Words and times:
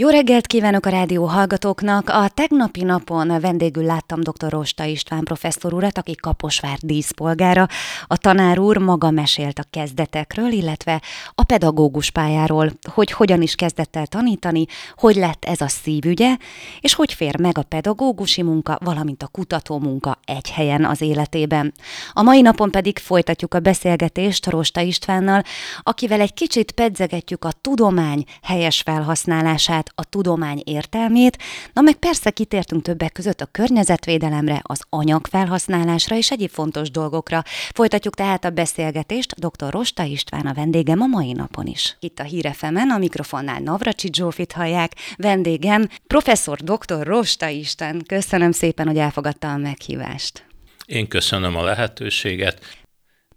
Jó 0.00 0.08
reggelt 0.08 0.46
kívánok 0.46 0.86
a 0.86 0.90
rádió 0.90 1.24
hallgatóknak! 1.24 2.08
A 2.08 2.28
tegnapi 2.28 2.82
napon 2.82 3.40
vendégül 3.40 3.84
láttam 3.84 4.20
dr. 4.20 4.48
Rosta 4.48 4.84
István 4.84 5.24
professzor 5.24 5.74
urat, 5.74 5.98
aki 5.98 6.14
Kaposvár 6.14 6.78
díszpolgára. 6.78 7.66
A 8.06 8.16
tanár 8.16 8.58
úr 8.58 8.76
maga 8.76 9.10
mesélt 9.10 9.58
a 9.58 9.64
kezdetekről, 9.70 10.50
illetve 10.50 11.02
a 11.34 11.44
pedagógus 11.44 12.10
pályáról, 12.10 12.72
hogy 12.92 13.10
hogyan 13.10 13.42
is 13.42 13.54
kezdett 13.54 13.96
el 13.96 14.06
tanítani, 14.06 14.64
hogy 14.96 15.14
lett 15.16 15.44
ez 15.44 15.60
a 15.60 15.68
szívügye, 15.68 16.36
és 16.80 16.94
hogy 16.94 17.12
fér 17.12 17.40
meg 17.40 17.58
a 17.58 17.62
pedagógusi 17.62 18.42
munka, 18.42 18.78
valamint 18.84 19.22
a 19.22 19.28
kutató 19.28 19.78
munka 19.78 20.18
egy 20.24 20.50
helyen 20.50 20.84
az 20.84 21.00
életében. 21.00 21.72
A 22.12 22.22
mai 22.22 22.40
napon 22.40 22.70
pedig 22.70 22.98
folytatjuk 22.98 23.54
a 23.54 23.60
beszélgetést 23.60 24.46
Rosta 24.46 24.80
Istvánnal, 24.80 25.42
akivel 25.82 26.20
egy 26.20 26.34
kicsit 26.34 26.72
pedzegetjük 26.72 27.44
a 27.44 27.52
tudomány 27.60 28.24
helyes 28.42 28.80
felhasználását, 28.80 29.88
a 29.94 30.04
tudomány 30.04 30.62
értelmét, 30.64 31.38
na 31.72 31.80
meg 31.80 31.94
persze 31.94 32.30
kitértünk 32.30 32.82
többek 32.82 33.12
között 33.12 33.40
a 33.40 33.46
környezetvédelemre, 33.46 34.60
az 34.62 34.82
anyagfelhasználásra 34.88 36.16
és 36.16 36.30
egyéb 36.30 36.50
fontos 36.50 36.90
dolgokra. 36.90 37.42
Folytatjuk 37.72 38.14
tehát 38.14 38.44
a 38.44 38.50
beszélgetést, 38.50 39.34
dr. 39.34 39.70
Rosta 39.70 40.02
István 40.02 40.46
a 40.46 40.54
vendégem 40.54 41.00
a 41.00 41.06
mai 41.06 41.32
napon 41.32 41.66
is. 41.66 41.96
Itt 42.00 42.18
a 42.18 42.22
Hírefemen, 42.22 42.90
a 42.90 42.98
mikrofonnál 42.98 43.60
Navracsi 43.60 44.08
Zsófit 44.12 44.52
hallják, 44.52 44.92
vendégem 45.16 45.88
professzor 46.06 46.58
dr. 46.58 47.06
Rosta 47.06 47.48
István. 47.48 48.02
Köszönöm 48.06 48.52
szépen, 48.52 48.86
hogy 48.86 48.98
elfogadta 48.98 49.52
a 49.52 49.56
meghívást. 49.56 50.44
Én 50.86 51.08
köszönöm 51.08 51.56
a 51.56 51.62
lehetőséget. 51.62 52.78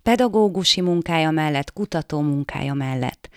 Pedagógusi 0.03 0.81
munkája 0.81 1.31
mellett, 1.31 1.73
kutató 1.73 2.21
munkája 2.21 2.73
mellett. 2.73 3.29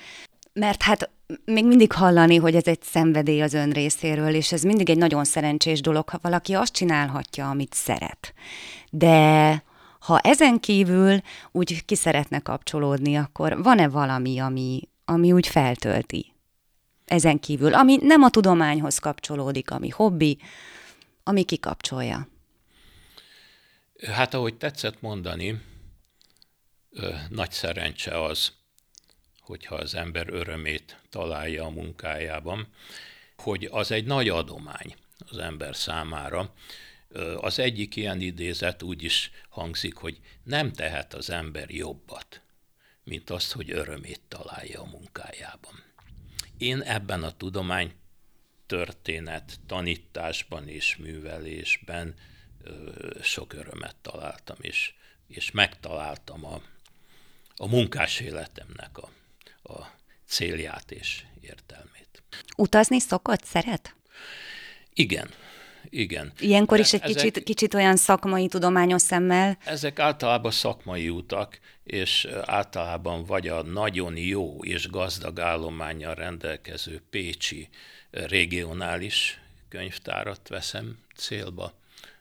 Mert 0.53 0.83
hát 0.83 1.11
még 1.45 1.67
mindig 1.67 1.93
hallani, 1.93 2.37
hogy 2.37 2.55
ez 2.55 2.67
egy 2.67 2.83
szenvedély 2.83 3.43
az 3.43 3.55
ön 3.55 3.71
részéről, 3.71 4.35
és 4.35 4.53
ez 4.53 4.63
mindig 4.63 4.91
egy 4.91 4.99
nagyon 4.99 5.25
szerencsés 5.25 5.81
dolog, 5.81 6.09
ha 6.09 6.19
valaki 6.23 6.55
azt 6.55 6.73
csinálhatja, 6.73 7.51
amit 7.51 7.75
szeret. 7.75 8.35
De 8.91 9.63
ha 9.99 10.19
ezen 10.19 10.61
kívül 10.61 11.21
úgy 11.53 11.85
ki 11.85 11.95
szeretne 11.95 12.39
kapcsolódni, 12.39 13.17
akkor 13.17 13.63
van-e 13.63 13.89
valami, 13.89 14.39
ami, 14.39 14.89
ami 15.05 15.33
úgy 15.33 15.47
feltölti? 15.47 16.33
Ezen 17.05 17.39
kívül, 17.39 17.75
ami 17.75 17.97
nem 17.97 18.23
a 18.23 18.31
tudományhoz 18.31 18.99
kapcsolódik, 18.99 19.71
ami 19.71 19.89
hobbi, 19.89 20.39
ami 21.23 21.45
kikapcsolja. 21.45 22.29
Hát 24.13 24.35
ahogy 24.35 24.55
tetszett 24.55 25.01
mondani, 25.01 25.61
nagy 27.29 27.53
szerencse 27.53 28.23
az, 28.25 28.53
hogyha 29.41 29.75
az 29.75 29.95
ember 29.95 30.29
örömét 30.29 30.97
találja 31.17 31.65
a 31.65 31.71
munkájában, 31.71 32.67
hogy 33.37 33.69
az 33.71 33.91
egy 33.91 34.05
nagy 34.05 34.29
adomány 34.29 34.95
az 35.31 35.39
ember 35.39 35.77
számára. 35.77 36.55
Az 37.37 37.59
egyik 37.59 37.97
ilyen 37.97 38.21
idézet 38.21 38.83
úgy 38.83 39.03
is 39.03 39.31
hangzik, 39.49 39.95
hogy 39.95 40.21
nem 40.43 40.73
tehet 40.73 41.15
az 41.15 41.31
ember 41.31 41.71
jobbat, 41.71 42.41
mint 43.05 43.31
azt, 43.31 43.53
hogy 43.53 43.71
örömét 43.71 44.21
találja 44.29 44.81
a 44.81 44.87
munkájában. 44.87 45.83
Én 46.59 46.81
ebben 46.81 47.23
a 47.23 47.37
tudomány 47.37 47.93
történet 48.67 49.61
tanításban 49.67 50.69
és 50.69 50.97
művelésben 50.97 52.15
sok 53.23 53.53
örömet 53.53 53.97
találtam, 54.03 54.57
és, 54.61 54.95
és 55.29 55.51
megtaláltam 55.51 56.45
a, 56.45 56.63
a 57.57 57.67
munkás 57.67 58.21
életemnek 58.21 58.99
a 58.99 59.11
a 59.69 59.87
célját 60.27 60.91
és 60.91 61.23
értelmét. 61.41 62.23
Utazni 62.57 63.01
szokott, 63.01 63.45
szeret? 63.45 63.95
Igen, 64.95 65.31
igen. 65.91 66.33
Ilyenkor 66.39 66.79
is 66.79 66.93
egy 66.93 67.01
ezek, 67.03 67.17
kicsit, 67.17 67.45
kicsit 67.45 67.75
olyan 67.75 67.97
szakmai, 67.97 68.49
tudományos 68.49 69.03
szemmel. 69.03 69.59
Ezek 69.65 69.99
általában 69.99 70.51
szakmai 70.51 71.09
utak, 71.09 71.59
és 71.85 72.29
általában 72.45 73.25
vagy 73.25 73.49
a 73.49 73.63
nagyon 73.63 74.17
jó 74.17 74.65
és 74.65 74.89
gazdag 74.89 75.41
állományjal 75.41 76.15
rendelkező 76.15 77.03
Pécsi 77.11 77.69
regionális 78.11 79.41
könyvtárat 79.69 80.49
veszem 80.49 80.99
célba, 81.17 81.73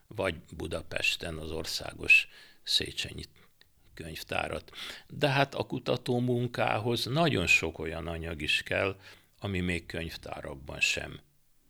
vagy 0.08 0.35
Budapesten 0.58 1.38
az 1.38 1.52
országos 1.52 2.28
Széchenyi 2.63 3.24
könyvtárat. 3.95 4.72
De 5.07 5.29
hát 5.29 5.56
a 5.56 5.63
kutató 5.63 6.19
munkához 6.19 7.06
nagyon 7.06 7.47
sok 7.47 7.79
olyan 7.79 8.07
anyag 8.07 8.41
is 8.41 8.61
kell, 8.63 8.95
ami 9.39 9.59
még 9.59 9.85
könyvtárakban 9.85 10.79
sem 10.79 11.19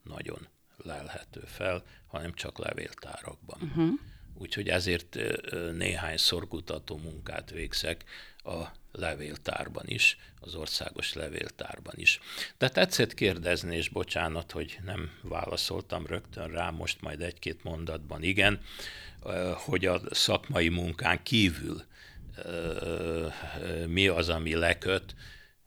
nagyon 0.03 0.47
lelhető 0.77 1.43
fel, 1.45 1.83
hanem 2.07 2.33
csak 2.33 2.57
levéltárakban. 2.57 3.61
Uh-huh. 3.61 3.89
Úgyhogy 4.37 4.69
ezért 4.69 5.17
néhányszor 5.73 6.47
kutató 6.47 6.97
munkát 6.97 7.49
végzek 7.49 8.03
a 8.37 8.63
levéltárban 8.91 9.83
is, 9.87 10.17
az 10.39 10.55
országos 10.55 11.13
levéltárban 11.13 11.93
is. 11.97 12.19
De 12.57 12.69
tetszett 12.69 13.13
kérdezni, 13.13 13.75
és 13.75 13.89
bocsánat, 13.89 14.51
hogy 14.51 14.79
nem 14.83 15.11
válaszoltam 15.21 16.05
rögtön 16.05 16.47
rá, 16.47 16.69
most 16.69 17.01
majd 17.01 17.21
egy-két 17.21 17.63
mondatban 17.63 18.23
igen, 18.23 18.61
hogy 19.53 19.85
a 19.85 20.01
szakmai 20.11 20.69
munkán 20.69 21.23
kívül 21.23 21.83
mi 23.87 24.07
az, 24.07 24.29
ami 24.29 24.53
leköt, 24.53 25.15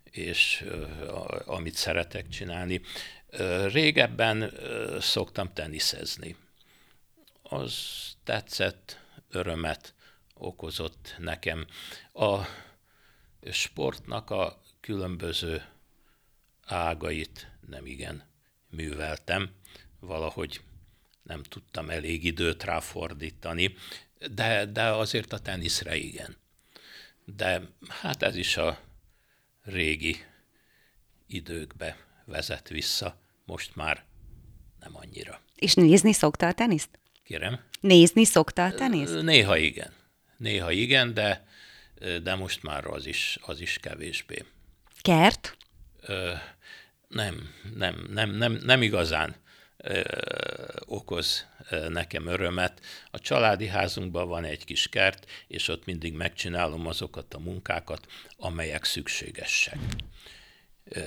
és 0.05 0.65
amit 1.47 1.75
szeretek 1.75 2.29
csinálni. 2.29 2.81
Régebben 3.67 4.53
szoktam 5.01 5.53
teniszezni. 5.53 6.37
Az 7.43 7.75
tetszett, 8.25 9.01
örömet 9.31 9.95
okozott 10.35 11.15
nekem. 11.19 11.67
A 12.13 12.39
sportnak 13.51 14.31
a 14.31 14.61
különböző 14.81 15.65
ágait 16.65 17.51
nem 17.67 17.87
igen 17.87 18.25
műveltem, 18.71 19.51
valahogy 20.01 20.61
nem 21.23 21.43
tudtam 21.43 21.91
elég 21.91 22.25
időt 22.25 22.65
ráfordítani, 22.65 23.75
de, 24.31 24.67
de 24.67 24.83
azért 24.83 25.33
a 25.33 25.39
teniszre 25.39 25.97
igen 25.97 26.37
de 27.37 27.63
hát 27.89 28.23
ez 28.23 28.37
is 28.37 28.57
a 28.57 28.79
régi 29.63 30.17
időkbe 31.27 31.97
vezet 32.25 32.69
vissza, 32.69 33.21
most 33.45 33.77
már 33.77 34.05
nem 34.81 34.97
annyira. 34.97 35.41
És 35.55 35.75
nézni 35.75 36.13
szokta 36.13 36.47
a 36.47 36.53
teniszt? 36.53 36.99
Kérem? 37.25 37.61
Nézni 37.81 38.25
szokta 38.25 38.65
a 38.65 38.75
teniszt? 38.75 39.23
Néha 39.23 39.57
igen. 39.57 39.93
Néha 40.37 40.71
igen, 40.71 41.15
de, 41.15 41.47
de 42.23 42.35
most 42.35 42.63
már 42.63 42.87
az 42.87 43.07
is, 43.07 43.39
az 43.43 43.61
is 43.61 43.79
kevésbé. 43.79 44.45
Kert? 45.01 45.57
Ö, 46.01 46.33
nem, 47.09 47.55
nem, 47.75 48.07
nem, 48.11 48.31
nem, 48.31 48.53
nem 48.53 48.83
igazán 48.83 49.37
okoz 50.85 51.47
nekem 51.89 52.27
örömet. 52.27 52.81
A 53.11 53.19
családi 53.19 53.67
házunkban 53.67 54.29
van 54.29 54.45
egy 54.45 54.65
kis 54.65 54.89
kert, 54.89 55.31
és 55.47 55.69
ott 55.69 55.85
mindig 55.85 56.13
megcsinálom 56.13 56.87
azokat 56.87 57.35
a 57.35 57.39
munkákat, 57.39 58.07
amelyek 58.37 58.85
szükségesek. 58.85 59.79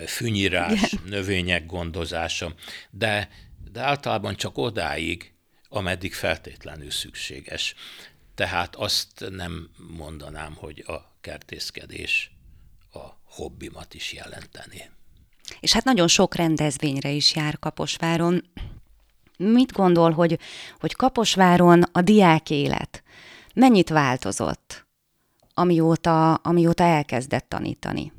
Fűnyírás, 0.06 0.92
Igen. 0.92 1.06
növények 1.06 1.66
gondozása, 1.66 2.56
de, 2.90 3.30
de 3.72 3.82
általában 3.82 4.36
csak 4.36 4.58
odáig, 4.58 5.34
ameddig 5.70 6.14
feltétlenül 6.14 6.92
szükséges. 6.92 7.76
Tehát 8.36 8.76
azt 8.76 9.30
nem 9.30 9.70
mondanám, 9.78 10.54
hogy 10.56 10.84
a 10.88 11.16
kertészkedés 11.22 12.32
a 12.94 13.08
hobbimat 13.24 13.94
is 13.94 14.14
jelenteni. 14.14 14.90
És 15.60 15.74
hát 15.74 15.84
nagyon 15.84 16.08
sok 16.08 16.36
rendezvényre 16.36 17.10
is 17.10 17.36
jár 17.36 17.60
Kaposváron. 17.60 18.44
Mit 19.38 19.72
gondol, 19.72 20.12
hogy, 20.12 20.40
hogy 20.80 20.96
Kaposváron 20.96 21.84
a 21.92 22.02
diák 22.02 22.50
élet 22.50 23.04
mennyit 23.54 23.90
változott, 23.90 24.86
amióta, 25.54 26.34
amióta 26.34 26.84
elkezdett 26.84 27.50
tanítani? 27.50 28.12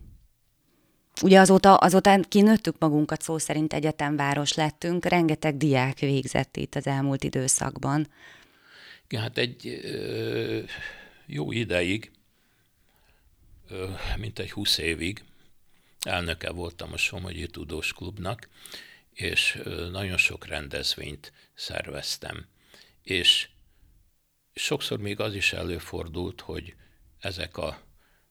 Ugye 1.23 1.41
azóta, 1.41 1.77
azóta 1.77 2.21
kinőttük 2.29 2.77
magunkat, 2.79 3.23
szó 3.23 3.39
szerint 3.39 3.73
egyetemváros 3.73 4.55
lettünk, 4.55 5.05
rengeteg 5.05 5.57
diák 5.57 5.99
végzett 5.99 6.57
itt 6.57 6.75
az 6.75 6.87
elmúlt 6.87 7.25
időszakban. 7.25 8.09
Ja, 9.09 9.21
hát 9.21 9.39
egy 9.39 9.81
jó 11.27 11.53
ideig, 11.53 12.11
mint 14.17 14.39
egy 14.39 14.51
húsz 14.51 14.79
évig 14.79 15.25
elnöke 16.03 16.51
voltam 16.51 16.93
a 16.93 16.97
Somogyi 16.97 17.47
Tudós 17.47 17.93
Klubnak, 17.93 18.49
és 19.13 19.63
nagyon 19.91 20.17
sok 20.17 20.47
rendezvényt 20.47 21.33
szerveztem. 21.55 22.47
És 23.03 23.49
sokszor 24.55 24.99
még 24.99 25.21
az 25.21 25.35
is 25.35 25.53
előfordult, 25.53 26.41
hogy 26.41 26.75
ezek 27.19 27.57
a 27.57 27.81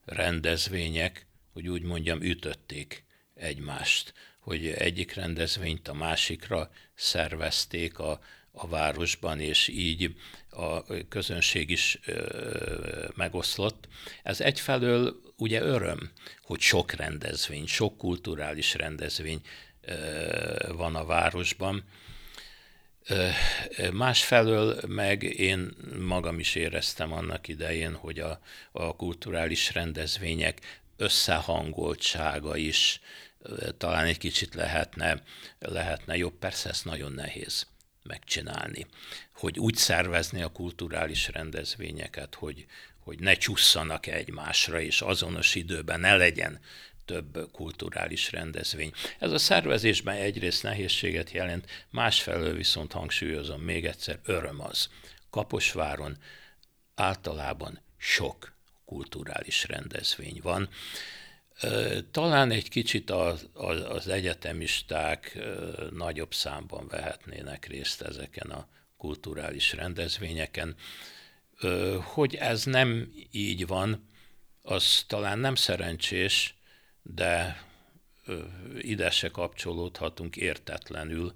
rendezvények, 0.05 1.27
hogy 1.53 1.67
úgy 1.67 1.81
mondjam, 1.81 2.21
ütötték 2.21 3.03
egymást. 3.33 4.13
hogy 4.39 4.67
egyik 4.67 5.13
rendezvényt 5.13 5.87
a 5.87 5.93
másikra 5.93 6.71
szervezték 6.93 7.99
a, 7.99 8.19
a 8.51 8.67
városban, 8.67 9.39
és 9.39 9.67
így 9.67 10.15
a 10.49 10.83
közönség 11.07 11.69
is 11.69 11.99
ö, 12.05 13.07
megoszlott. 13.15 13.87
Ez 14.23 14.41
egyfelől 14.41 15.30
ugye 15.41 15.61
öröm, 15.61 16.11
hogy 16.41 16.59
sok 16.59 16.91
rendezvény, 16.91 17.67
sok 17.67 17.97
kulturális 17.97 18.73
rendezvény 18.73 19.41
van 20.67 20.95
a 20.95 21.05
városban, 21.05 21.83
Másfelől 23.91 24.81
meg 24.87 25.23
én 25.23 25.71
magam 25.99 26.39
is 26.39 26.55
éreztem 26.55 27.13
annak 27.13 27.47
idején, 27.47 27.93
hogy 27.93 28.19
a, 28.19 28.41
a 28.71 28.95
kulturális 28.95 29.73
rendezvények 29.73 30.81
összehangoltsága 30.97 32.55
is 32.57 32.99
talán 33.77 34.05
egy 34.05 34.17
kicsit 34.17 34.53
lehetne, 34.53 35.23
lehetne 35.59 36.17
jobb. 36.17 36.33
Persze 36.39 36.69
ez 36.69 36.81
nagyon 36.83 37.11
nehéz 37.11 37.67
megcsinálni. 38.03 38.87
Hogy 39.33 39.59
úgy 39.59 39.75
szervezni 39.75 40.41
a 40.41 40.51
kulturális 40.51 41.27
rendezvényeket, 41.27 42.35
hogy, 42.35 42.65
hogy 43.11 43.19
ne 43.19 43.33
csusszanak 43.33 44.07
egymásra, 44.07 44.81
és 44.81 45.01
azonos 45.01 45.55
időben 45.55 45.99
ne 45.99 46.15
legyen 46.15 46.59
több 47.05 47.51
kulturális 47.51 48.31
rendezvény. 48.31 48.91
Ez 49.19 49.31
a 49.31 49.37
szervezésben 49.37 50.15
egyrészt 50.15 50.63
nehézséget 50.63 51.31
jelent, 51.31 51.85
másfelől 51.89 52.55
viszont 52.55 52.91
hangsúlyozom 52.91 53.61
még 53.61 53.85
egyszer, 53.85 54.19
öröm 54.23 54.61
az. 54.61 54.89
Kaposváron 55.29 56.17
általában 56.95 57.79
sok 57.97 58.53
kulturális 58.85 59.67
rendezvény 59.67 60.39
van. 60.43 60.69
Talán 62.11 62.51
egy 62.51 62.69
kicsit 62.69 63.09
az, 63.09 63.47
az 63.89 64.07
egyetemisták 64.07 65.37
nagyobb 65.93 66.33
számban 66.33 66.87
vehetnének 66.87 67.65
részt 67.65 68.01
ezeken 68.01 68.49
a 68.49 68.67
kulturális 68.97 69.73
rendezvényeken. 69.73 70.75
Hogy 72.01 72.35
ez 72.35 72.63
nem 72.63 73.13
így 73.31 73.67
van, 73.67 74.09
az 74.61 75.03
talán 75.07 75.39
nem 75.39 75.55
szerencsés, 75.55 76.55
de 77.01 77.63
ide 78.77 79.09
se 79.09 79.29
kapcsolódhatunk 79.29 80.35
értetlenül, 80.35 81.35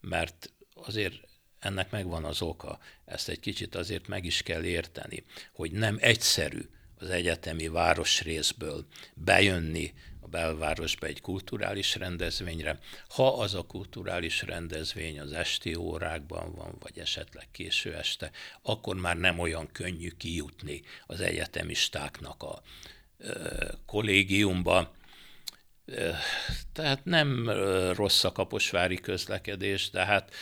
mert 0.00 0.52
azért 0.74 1.14
ennek 1.58 1.90
megvan 1.90 2.24
az 2.24 2.42
oka. 2.42 2.78
Ezt 3.04 3.28
egy 3.28 3.40
kicsit 3.40 3.74
azért 3.74 4.08
meg 4.08 4.24
is 4.24 4.42
kell 4.42 4.64
érteni, 4.64 5.24
hogy 5.52 5.72
nem 5.72 5.96
egyszerű 6.00 6.68
az 6.98 7.10
egyetemi 7.10 7.68
városrészből 7.68 8.86
bejönni 9.14 9.94
belvárosba 10.30 11.06
egy 11.06 11.20
kulturális 11.20 11.94
rendezvényre. 11.94 12.78
Ha 13.08 13.38
az 13.38 13.54
a 13.54 13.62
kulturális 13.62 14.42
rendezvény 14.42 15.20
az 15.20 15.32
esti 15.32 15.74
órákban 15.74 16.54
van, 16.54 16.76
vagy 16.80 16.98
esetleg 16.98 17.48
késő 17.52 17.94
este, 17.94 18.30
akkor 18.62 18.96
már 18.96 19.16
nem 19.16 19.38
olyan 19.38 19.68
könnyű 19.72 20.10
kijutni 20.16 20.82
az 21.06 21.20
egyetemistáknak 21.20 22.42
a 22.42 22.62
kollégiumba. 23.86 24.92
Tehát 26.72 27.04
nem 27.04 27.50
rossz 27.92 28.24
a 28.24 28.32
kaposvári 28.32 28.96
közlekedés, 28.96 29.90
de 29.90 30.04
hát 30.04 30.34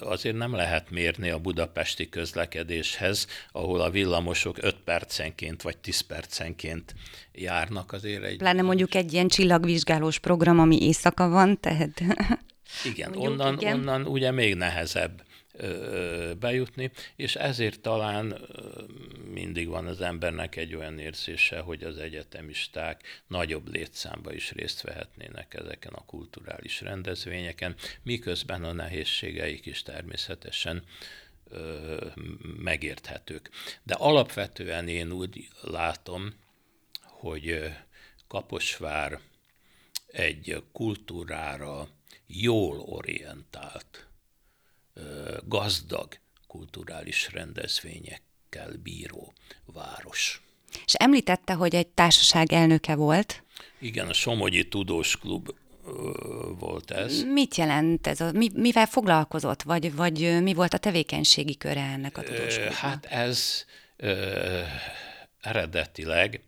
azért 0.00 0.36
nem 0.36 0.54
lehet 0.54 0.90
mérni 0.90 1.30
a 1.30 1.38
budapesti 1.38 2.08
közlekedéshez, 2.08 3.26
ahol 3.52 3.80
a 3.80 3.90
villamosok 3.90 4.56
5 4.60 4.76
percenként 4.84 5.62
vagy 5.62 5.78
10 5.78 6.00
percenként 6.00 6.94
járnak 7.32 7.92
azért 7.92 8.22
egy... 8.22 8.36
Pláne 8.36 8.62
mondjuk 8.62 8.94
egy 8.94 9.12
ilyen 9.12 9.28
csillagvizsgálós 9.28 10.18
program, 10.18 10.58
ami 10.58 10.82
éjszaka 10.82 11.28
van, 11.28 11.60
tehát... 11.60 12.00
Igen, 12.84 13.10
mondjuk, 13.10 13.32
onnan, 13.32 13.58
igen. 13.60 13.78
onnan 13.78 14.06
ugye 14.06 14.30
még 14.30 14.54
nehezebb 14.54 15.22
bejutni, 16.40 16.90
és 17.16 17.34
ezért 17.34 17.80
talán 17.80 18.40
mindig 19.34 19.68
van 19.68 19.86
az 19.86 20.00
embernek 20.00 20.56
egy 20.56 20.74
olyan 20.74 20.98
érzése, 20.98 21.58
hogy 21.58 21.82
az 21.82 21.98
egyetemisták 21.98 23.22
nagyobb 23.26 23.68
létszámba 23.68 24.32
is 24.32 24.50
részt 24.52 24.80
vehetnének 24.80 25.54
ezeken 25.54 25.92
a 25.92 26.04
kulturális 26.04 26.80
rendezvényeken, 26.80 27.74
miközben 28.02 28.64
a 28.64 28.72
nehézségeik 28.72 29.66
is 29.66 29.82
természetesen 29.82 30.84
megérthetők. 32.56 33.50
De 33.82 33.94
alapvetően 33.94 34.88
én 34.88 35.12
úgy 35.12 35.48
látom, 35.60 36.34
hogy 37.02 37.72
Kaposvár 38.26 39.20
egy 40.06 40.62
kultúrára 40.72 41.88
jól 42.26 42.78
orientált 42.78 44.06
gazdag 45.44 46.18
kulturális 46.46 47.28
rendezvényekkel 48.54 48.82
bíró 48.82 49.32
város. 49.64 50.42
És 50.84 50.94
említette, 50.94 51.52
hogy 51.52 51.74
egy 51.74 51.86
társaság 51.86 52.52
elnöke 52.52 52.94
volt. 52.94 53.42
Igen, 53.78 54.08
a 54.08 54.12
Somogyi 54.12 54.68
Tudós 54.68 55.18
Klub 55.18 55.54
volt 56.58 56.90
ez. 56.90 57.22
Mit 57.22 57.54
jelent 57.54 58.06
ez? 58.06 58.20
A, 58.20 58.32
mi, 58.32 58.50
mivel 58.54 58.86
foglalkozott, 58.86 59.62
vagy, 59.62 59.94
vagy 59.94 60.42
mi 60.42 60.54
volt 60.54 60.74
a 60.74 60.78
tevékenységi 60.78 61.56
köre 61.56 61.80
ennek 61.80 62.18
a 62.18 62.22
tudós 62.22 62.54
klubnak? 62.54 62.74
Hát 62.74 63.04
ez 63.04 63.64
ö, 63.96 64.62
eredetileg, 65.40 66.42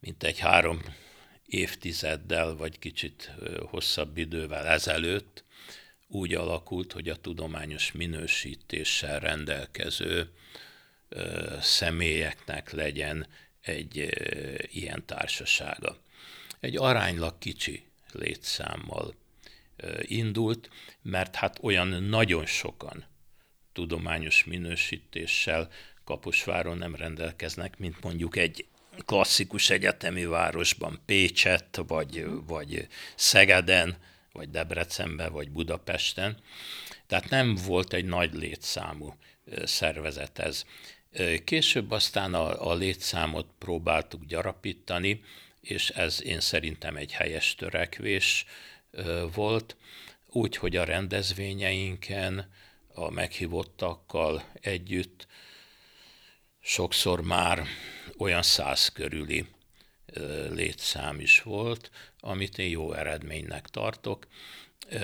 mint 0.00 0.22
egy 0.22 0.38
három 0.38 0.82
évtizeddel, 1.46 2.56
vagy 2.56 2.78
kicsit 2.78 3.32
hosszabb 3.70 4.16
idővel 4.16 4.66
ezelőtt 4.66 5.44
úgy 6.08 6.34
alakult, 6.34 6.92
hogy 6.92 7.08
a 7.08 7.16
tudományos 7.16 7.92
minősítéssel 7.92 9.20
rendelkező 9.20 10.32
ö, 11.08 11.54
személyeknek 11.60 12.70
legyen 12.70 13.26
egy 13.60 13.98
ö, 13.98 14.54
ilyen 14.70 15.06
társasága. 15.06 15.96
Egy 16.60 16.76
aránylag 16.76 17.38
kicsi 17.38 17.84
létszámmal 18.12 19.14
ö, 19.76 20.00
indult, 20.02 20.70
mert 21.02 21.34
hát 21.36 21.58
olyan 21.62 21.88
nagyon 22.02 22.46
sokan 22.46 23.04
tudományos 23.72 24.44
minősítéssel 24.44 25.68
Kaposváron 26.04 26.78
nem 26.78 26.94
rendelkeznek, 26.94 27.78
mint 27.78 28.00
mondjuk 28.02 28.36
egy 28.36 28.66
klasszikus 29.04 29.70
egyetemi 29.70 30.24
városban, 30.24 31.00
Pécset, 31.06 31.80
vagy, 31.86 32.26
vagy 32.46 32.86
Szegeden, 33.14 33.96
vagy 34.38 34.50
Debrecenben, 34.50 35.32
vagy 35.32 35.50
Budapesten. 35.50 36.36
Tehát 37.06 37.28
nem 37.30 37.54
volt 37.66 37.92
egy 37.92 38.04
nagy 38.04 38.34
létszámú 38.34 39.14
szervezet 39.64 40.38
ez. 40.38 40.64
Később 41.44 41.90
aztán 41.90 42.34
a, 42.34 42.70
a 42.70 42.74
létszámot 42.74 43.46
próbáltuk 43.58 44.24
gyarapítani, 44.24 45.22
és 45.60 45.90
ez 45.90 46.22
én 46.22 46.40
szerintem 46.40 46.96
egy 46.96 47.12
helyes 47.12 47.54
törekvés 47.54 48.44
volt, 49.34 49.76
úgy, 50.26 50.56
hogy 50.56 50.76
a 50.76 50.84
rendezvényeinken 50.84 52.50
a 52.94 53.10
meghívottakkal 53.10 54.44
együtt 54.60 55.26
sokszor 56.60 57.20
már 57.20 57.66
olyan 58.18 58.42
száz 58.42 58.88
körüli 58.88 59.46
létszám 60.50 61.20
is 61.20 61.42
volt, 61.42 61.90
amit 62.20 62.58
én 62.58 62.70
jó 62.70 62.92
eredménynek 62.92 63.66
tartok. 63.68 64.26
És 64.88 64.98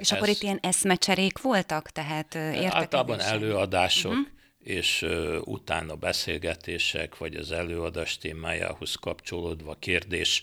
Ez, 0.00 0.12
akkor 0.12 0.28
itt 0.28 0.42
ilyen 0.42 0.58
eszmecserék 0.62 1.38
voltak? 1.38 1.90
Tehát 1.90 2.36
Általában 2.36 3.20
előadások, 3.20 4.12
uh-huh. 4.12 4.26
és 4.62 5.06
utána 5.40 5.94
beszélgetések, 5.94 7.18
vagy 7.18 7.34
az 7.34 7.52
előadás 7.52 8.18
témájához 8.18 8.94
kapcsolódva 8.94 9.76
kérdés, 9.78 10.42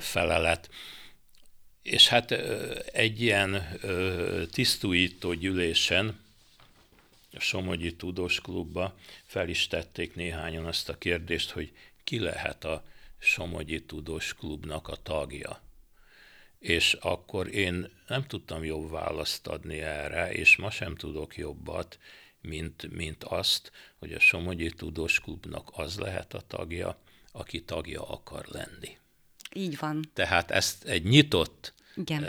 felelet. 0.00 0.68
És 1.82 2.08
hát 2.08 2.30
egy 2.92 3.20
ilyen 3.22 3.78
tisztújító 4.50 5.32
gyűlésen, 5.32 6.20
a 7.34 7.40
Somogyi 7.40 7.96
Tudós 7.96 8.40
Klubba 8.40 8.94
fel 9.24 9.48
is 9.48 9.66
tették 9.66 10.14
néhányan 10.14 10.64
azt 10.64 10.88
a 10.88 10.98
kérdést, 10.98 11.50
hogy 11.50 11.72
ki 12.04 12.18
lehet 12.18 12.64
a 12.64 12.84
Somogyi 13.18 13.84
Tudós 13.84 14.34
Klubnak 14.34 14.88
a 14.88 14.96
tagja. 14.96 15.62
És 16.58 16.92
akkor 16.92 17.54
én 17.54 17.90
nem 18.06 18.26
tudtam 18.26 18.64
jobb 18.64 18.90
választ 18.90 19.46
adni 19.46 19.80
erre, 19.80 20.32
és 20.32 20.56
ma 20.56 20.70
sem 20.70 20.96
tudok 20.96 21.36
jobbat, 21.36 21.98
mint, 22.40 22.90
mint 22.90 23.24
azt, 23.24 23.72
hogy 23.98 24.12
a 24.12 24.18
Somogyi 24.18 24.70
Tudós 24.70 25.20
Klubnak 25.20 25.70
az 25.72 25.98
lehet 25.98 26.34
a 26.34 26.40
tagja, 26.46 26.98
aki 27.32 27.62
tagja 27.62 28.08
akar 28.08 28.46
lenni. 28.46 28.98
Így 29.54 29.78
van. 29.78 30.10
Tehát 30.12 30.50
ezt 30.50 30.84
egy 30.84 31.04
nyitott 31.04 31.72
Igen. 31.96 32.26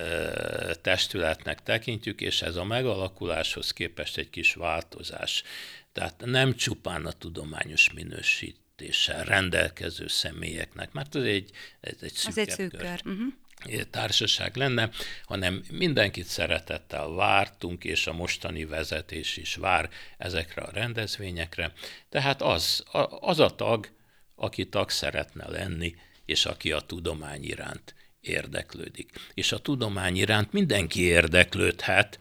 testületnek 0.82 1.64
tekintjük, 1.64 2.22
és 2.22 2.42
ez 2.42 2.56
a 2.56 2.64
megalakuláshoz 2.64 3.72
képest 3.72 4.18
egy 4.18 4.30
kis 4.30 4.54
változás. 4.54 5.44
Tehát 5.92 6.26
nem 6.26 6.56
csupán 6.56 7.06
a 7.06 7.12
tudományos 7.12 7.94
minősít 7.94 8.63
vezetéssel 8.84 9.24
rendelkező 9.24 10.08
személyeknek, 10.08 10.92
mert 10.92 11.16
ez 11.16 11.24
egy, 11.24 11.50
ez 11.82 11.98
egy 12.02 12.14
szűk, 12.14 12.38
egy 12.38 12.50
szűk 12.50 12.72
kör. 12.78 13.02
Uh-huh. 13.06 13.82
társaság 13.90 14.56
lenne, 14.56 14.90
hanem 15.26 15.64
mindenkit 15.72 16.26
szeretettel 16.26 17.10
vártunk, 17.10 17.84
és 17.84 18.08
a 18.08 18.14
mostani 18.14 18.66
vezetés 18.66 19.38
is 19.38 19.56
vár 19.56 19.90
ezekre 20.18 20.62
a 20.62 20.72
rendezvényekre. 20.72 21.74
Tehát 22.10 22.42
az, 22.42 22.84
az 23.20 23.40
a 23.40 23.56
tag, 23.56 23.90
aki 24.36 24.70
tag 24.70 24.90
szeretne 24.90 25.50
lenni, 25.50 25.96
és 26.26 26.46
aki 26.46 26.72
a 26.72 26.80
tudomány 26.80 27.44
iránt 27.44 27.96
érdeklődik. 28.22 29.12
És 29.34 29.52
a 29.52 29.60
tudomány 29.60 30.16
iránt 30.16 30.52
mindenki 30.52 31.02
érdeklődhet, 31.02 32.20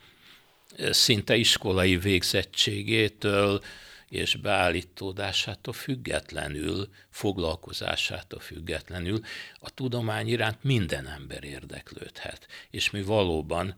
szinte 0.91 1.37
iskolai 1.37 1.97
végzettségétől 1.97 3.63
és 4.13 4.37
beállítódásától 4.37 5.73
függetlenül, 5.73 6.89
foglalkozásától 7.11 8.41
függetlenül 8.41 9.21
a 9.55 9.71
tudomány 9.71 10.29
iránt 10.29 10.63
minden 10.63 11.07
ember 11.07 11.45
érdeklődhet. 11.45 12.47
És 12.71 12.91
mi 12.91 13.03
valóban 13.03 13.75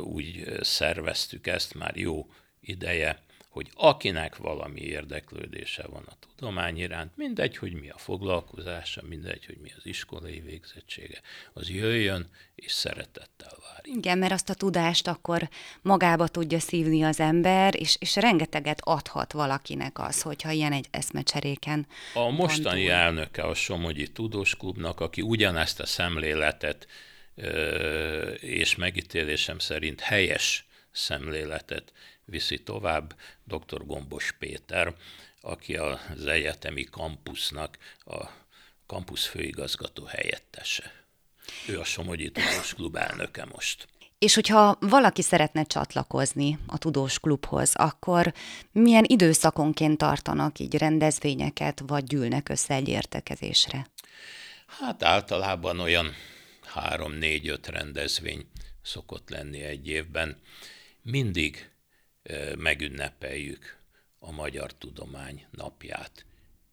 úgy 0.00 0.44
szerveztük 0.60 1.46
ezt 1.46 1.74
már 1.74 1.96
jó 1.96 2.26
ideje, 2.60 3.22
hogy 3.56 3.70
akinek 3.74 4.36
valami 4.36 4.80
érdeklődése 4.80 5.86
van 5.86 6.02
a 6.06 6.12
tudomány 6.26 6.78
iránt, 6.78 7.16
mindegy, 7.16 7.56
hogy 7.56 7.72
mi 7.72 7.90
a 7.90 7.98
foglalkozása, 7.98 9.02
mindegy, 9.08 9.46
hogy 9.46 9.56
mi 9.62 9.72
az 9.76 9.86
iskolai 9.86 10.40
végzettsége, 10.40 11.20
az 11.52 11.70
jöjjön 11.70 12.30
és 12.54 12.72
szeretettel 12.72 13.56
vár. 13.62 13.80
Igen, 13.82 14.18
mert 14.18 14.32
azt 14.32 14.50
a 14.50 14.54
tudást 14.54 15.06
akkor 15.06 15.48
magába 15.82 16.28
tudja 16.28 16.58
szívni 16.58 17.02
az 17.02 17.20
ember, 17.20 17.80
és, 17.80 17.96
és 18.00 18.16
rengeteget 18.16 18.80
adhat 18.84 19.32
valakinek 19.32 19.98
az, 19.98 20.22
hogyha 20.22 20.50
ilyen 20.50 20.72
egy 20.72 20.86
eszmecseréken 20.90 21.86
A 22.14 22.30
mostani 22.30 22.88
elnöke 22.88 23.42
a 23.42 23.54
Somogyi 23.54 24.12
Tudós 24.12 24.56
Klubnak, 24.56 25.00
aki 25.00 25.22
ugyanezt 25.22 25.80
a 25.80 25.86
szemléletet 25.86 26.86
és 28.40 28.74
megítélésem 28.74 29.58
szerint 29.58 30.00
helyes 30.00 30.66
szemléletet 30.92 31.92
viszi 32.26 32.62
tovább 32.62 33.16
dr. 33.44 33.86
Gombos 33.86 34.32
Péter, 34.38 34.94
aki 35.40 35.76
az 35.76 36.26
egyetemi 36.26 36.84
kampusznak 36.84 37.78
a 38.04 38.26
kampusz 38.86 39.26
főigazgató 39.26 40.04
helyettese. 40.04 40.92
Ő 41.68 41.78
a 41.80 41.84
Somogyi 41.84 42.30
Tudós 42.30 42.74
Klub 42.74 42.96
elnöke 42.96 43.44
most. 43.44 43.88
És 44.18 44.34
hogyha 44.34 44.76
valaki 44.80 45.22
szeretne 45.22 45.64
csatlakozni 45.64 46.58
a 46.66 46.78
Tudós 46.78 47.18
Klubhoz, 47.18 47.74
akkor 47.74 48.32
milyen 48.72 49.04
időszakonként 49.06 49.98
tartanak 49.98 50.58
így 50.58 50.74
rendezvényeket, 50.74 51.82
vagy 51.86 52.04
gyűlnek 52.04 52.48
össze 52.48 52.74
egy 52.74 52.88
értekezésre? 52.88 53.86
Hát 54.66 55.02
általában 55.02 55.80
olyan 55.80 56.12
három-négy-öt 56.64 57.66
rendezvény 57.66 58.46
szokott 58.82 59.30
lenni 59.30 59.62
egy 59.62 59.88
évben. 59.88 60.40
Mindig 61.02 61.70
megünnepeljük 62.58 63.78
a 64.18 64.30
Magyar 64.30 64.74
Tudomány 64.74 65.46
napját, 65.50 66.26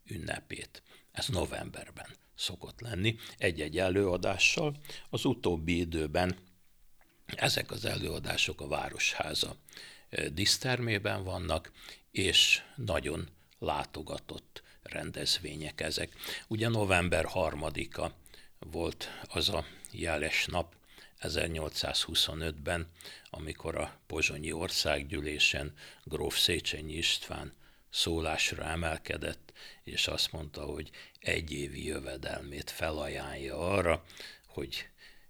ünnepét. 0.05 0.83
Ez 1.11 1.27
novemberben 1.27 2.07
szokott 2.35 2.81
lenni, 2.81 3.15
egy-egy 3.37 3.77
előadással. 3.77 4.77
Az 5.09 5.25
utóbbi 5.25 5.79
időben 5.79 6.37
ezek 7.25 7.71
az 7.71 7.85
előadások 7.85 8.61
a 8.61 8.67
Városháza 8.67 9.55
disztermében 10.31 11.23
vannak, 11.23 11.71
és 12.11 12.61
nagyon 12.75 13.27
látogatott 13.59 14.63
rendezvények 14.83 15.81
ezek. 15.81 16.15
Ugye 16.47 16.67
november 16.67 17.25
harmadika 17.25 18.15
volt 18.59 19.07
az 19.27 19.49
a 19.49 19.65
jeles 19.91 20.45
nap, 20.45 20.75
1825-ben, 21.23 22.87
amikor 23.29 23.75
a 23.75 23.99
Pozsonyi 24.07 24.51
Országgyűlésen 24.51 25.73
gróf 26.03 26.37
Széchenyi 26.37 26.93
István 26.93 27.53
szólásra 27.89 28.63
emelkedett, 28.63 29.53
és 29.83 30.07
azt 30.07 30.31
mondta, 30.31 30.61
hogy 30.61 30.89
egy 31.19 31.51
évi 31.51 31.85
jövedelmét 31.85 32.69
felajánlja 32.69 33.57
arra, 33.57 34.03
hogy 34.47 34.87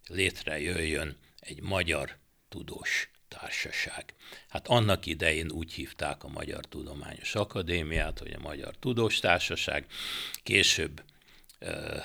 létrejöjjön 0.08 1.18
egy 1.40 1.62
magyar 1.62 2.18
tudós 2.50 3.12
társaság. 3.28 4.14
Hát 4.50 4.68
annak 4.68 5.06
idején 5.06 5.52
úgy 5.52 5.74
hívták 5.74 6.24
a 6.24 6.28
Magyar 6.28 6.66
Tudományos 6.66 7.36
Akadémiát, 7.36 8.20
hogy 8.20 8.34
a 8.34 8.40
Magyar 8.40 8.78
Tudós 8.78 9.20
Társaság, 9.20 9.86
később 10.44 11.04
ö, 11.60 11.98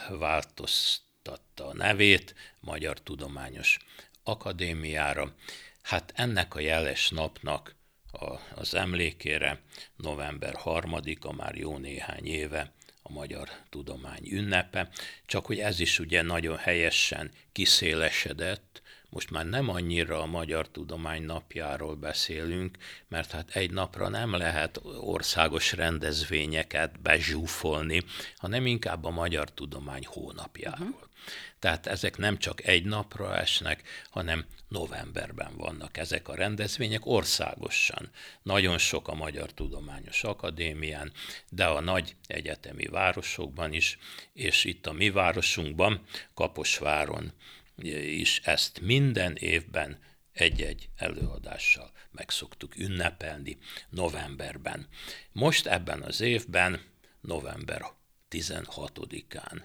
változtatta 1.29 1.67
a 1.67 1.75
nevét 1.75 2.35
Magyar 2.61 3.01
Tudományos 3.01 3.79
Akadémiára. 4.23 5.35
Hát 5.83 6.13
ennek 6.17 6.55
a 6.55 6.61
jeles 6.61 7.09
napnak 7.09 7.75
a, 8.13 8.35
az 8.55 8.75
emlékére 8.75 9.61
november 9.97 10.55
3-a 10.65 11.33
már 11.33 11.55
jó 11.55 11.77
néhány 11.77 12.27
éve 12.27 12.73
a 13.03 13.13
Magyar 13.13 13.49
Tudomány 13.71 14.29
ünnepe, 14.31 14.89
csak 15.27 15.47
hogy 15.47 15.59
ez 15.59 15.81
is 15.81 15.99
ugye 15.99 16.23
nagyon 16.23 16.57
helyesen 16.57 17.31
kiszélesedett, 17.53 18.83
most 19.11 19.31
már 19.31 19.47
nem 19.47 19.69
annyira 19.69 20.23
a 20.23 20.27
Magyar 20.27 20.69
Tudomány 20.69 21.23
napjáról 21.23 21.95
beszélünk, 21.95 22.77
mert 23.09 23.31
hát 23.31 23.51
egy 23.51 23.71
napra 23.71 24.09
nem 24.09 24.33
lehet 24.33 24.81
országos 25.01 25.73
rendezvényeket 25.73 27.01
bezsúfolni, 27.01 28.03
hanem 28.37 28.67
inkább 28.67 29.05
a 29.05 29.11
Magyar 29.11 29.51
Tudomány 29.51 30.07
hónapjáról. 30.07 31.08
Tehát 31.59 31.87
ezek 31.87 32.17
nem 32.17 32.39
csak 32.39 32.67
egy 32.67 32.85
napra 32.85 33.37
esnek, 33.37 33.83
hanem 34.11 34.45
novemberben 34.69 35.57
vannak 35.57 35.97
ezek 35.97 36.29
a 36.29 36.35
rendezvények 36.35 37.07
országosan. 37.07 38.11
Nagyon 38.43 38.79
sok 38.79 39.09
a 39.09 39.15
Magyar 39.15 39.53
Tudományos 39.53 40.25
Akadémián, 40.25 41.13
de 41.49 41.67
a 41.67 41.81
nagy 41.81 42.17
egyetemi 42.27 42.87
városokban 42.87 43.73
is, 43.73 43.99
és 44.33 44.65
itt 44.65 44.87
a 44.87 44.93
mi 44.93 45.11
városunkban, 45.11 46.05
Kaposváron 46.35 47.33
is 48.03 48.41
ezt 48.45 48.81
minden 48.81 49.37
évben 49.37 49.99
egy-egy 50.33 50.89
előadással 50.97 51.93
meg 52.11 52.31
szoktuk 52.31 52.77
ünnepelni 52.77 53.59
novemberben. 53.89 54.89
Most 55.33 55.67
ebben 55.67 56.03
az 56.03 56.21
évben, 56.21 56.81
november 57.21 57.83
16-án 58.31 59.63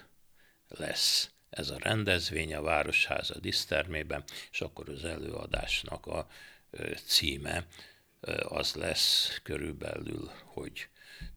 lesz 0.68 1.33
ez 1.54 1.70
a 1.70 1.78
rendezvény 1.78 2.54
a 2.54 2.62
Városháza 2.62 3.38
disztermében, 3.38 4.24
és 4.50 4.60
akkor 4.60 4.88
az 4.88 5.04
előadásnak 5.04 6.06
a 6.06 6.28
címe 7.06 7.66
az 8.48 8.74
lesz 8.74 9.40
körülbelül, 9.42 10.30
hogy 10.44 10.88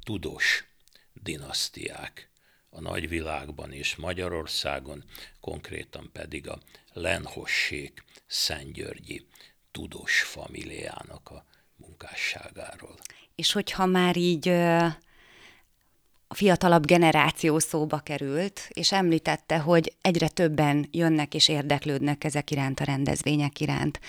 tudós 0.03 0.65
dinasztiák 1.13 2.29
a 2.69 2.81
nagyvilágban 2.81 3.71
és 3.71 3.95
Magyarországon, 3.95 5.03
konkrétan 5.39 6.09
pedig 6.13 6.50
a 6.50 6.59
Lenhossék 6.93 8.03
Szentgyörgyi 8.25 9.27
tudós 9.71 10.21
familiának 10.21 11.29
a 11.29 11.45
munkásságáról. 11.75 12.95
És 13.36 13.51
hogyha 13.51 13.86
már 13.86 14.15
így 14.15 14.53
fiatalabb 16.38 16.86
generáció 16.86 17.60
szóba 17.60 18.00
került, 18.00 18.70
és 18.74 18.91
említette, 18.91 19.58
hogy 19.58 19.94
egyre 20.01 20.27
többen 20.27 20.88
jönnek 20.91 21.34
és 21.34 21.48
érdeklődnek 21.48 22.24
ezek 22.24 22.51
iránt 22.51 22.79
a 22.79 22.84
rendezvények 22.84 23.60
iránt. 23.60 24.00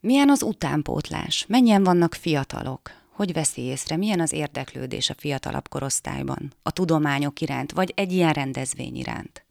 Milyen 0.00 0.30
az 0.30 0.42
utánpótlás? 0.42 1.44
Mennyien 1.48 1.84
vannak 1.84 2.14
fiatalok? 2.14 2.90
Hogy 3.10 3.32
veszi 3.32 3.60
észre, 3.62 3.96
milyen 3.96 4.20
az 4.20 4.32
érdeklődés 4.32 5.10
a 5.10 5.14
fiatalabb 5.14 5.68
korosztályban, 5.68 6.52
a 6.62 6.70
tudományok 6.70 7.40
iránt, 7.40 7.72
vagy 7.72 7.92
egy 7.96 8.12
ilyen 8.12 8.32
rendezvény 8.32 8.96
iránt? 8.96 9.44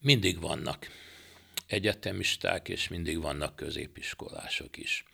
Mindig 0.00 0.40
vannak 0.40 0.86
egyetemisták, 1.66 2.68
és 2.68 2.88
mindig 2.88 3.20
vannak 3.20 3.56
középiskolások 3.56 4.76
is 4.76 5.04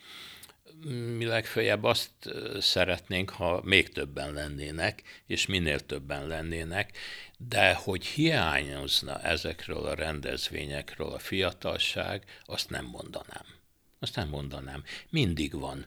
mi 1.17 1.25
legfeljebb 1.25 1.85
azt 1.85 2.11
szeretnénk, 2.59 3.31
ha 3.31 3.61
még 3.65 3.89
többen 3.89 4.33
lennének, 4.33 5.03
és 5.27 5.47
minél 5.47 5.81
többen 5.81 6.27
lennének, 6.27 6.97
de 7.39 7.75
hogy 7.75 8.07
hiányozna 8.07 9.21
ezekről 9.21 9.87
a 9.87 9.95
rendezvényekről 9.95 11.13
a 11.13 11.19
fiatalság, 11.19 12.25
azt 12.45 12.71
nem 12.71 12.85
mondanám. 12.85 13.45
Azt 13.99 14.17
nem 14.17 14.29
mondanám. 14.29 14.85
Mindig 15.09 15.53
van 15.53 15.87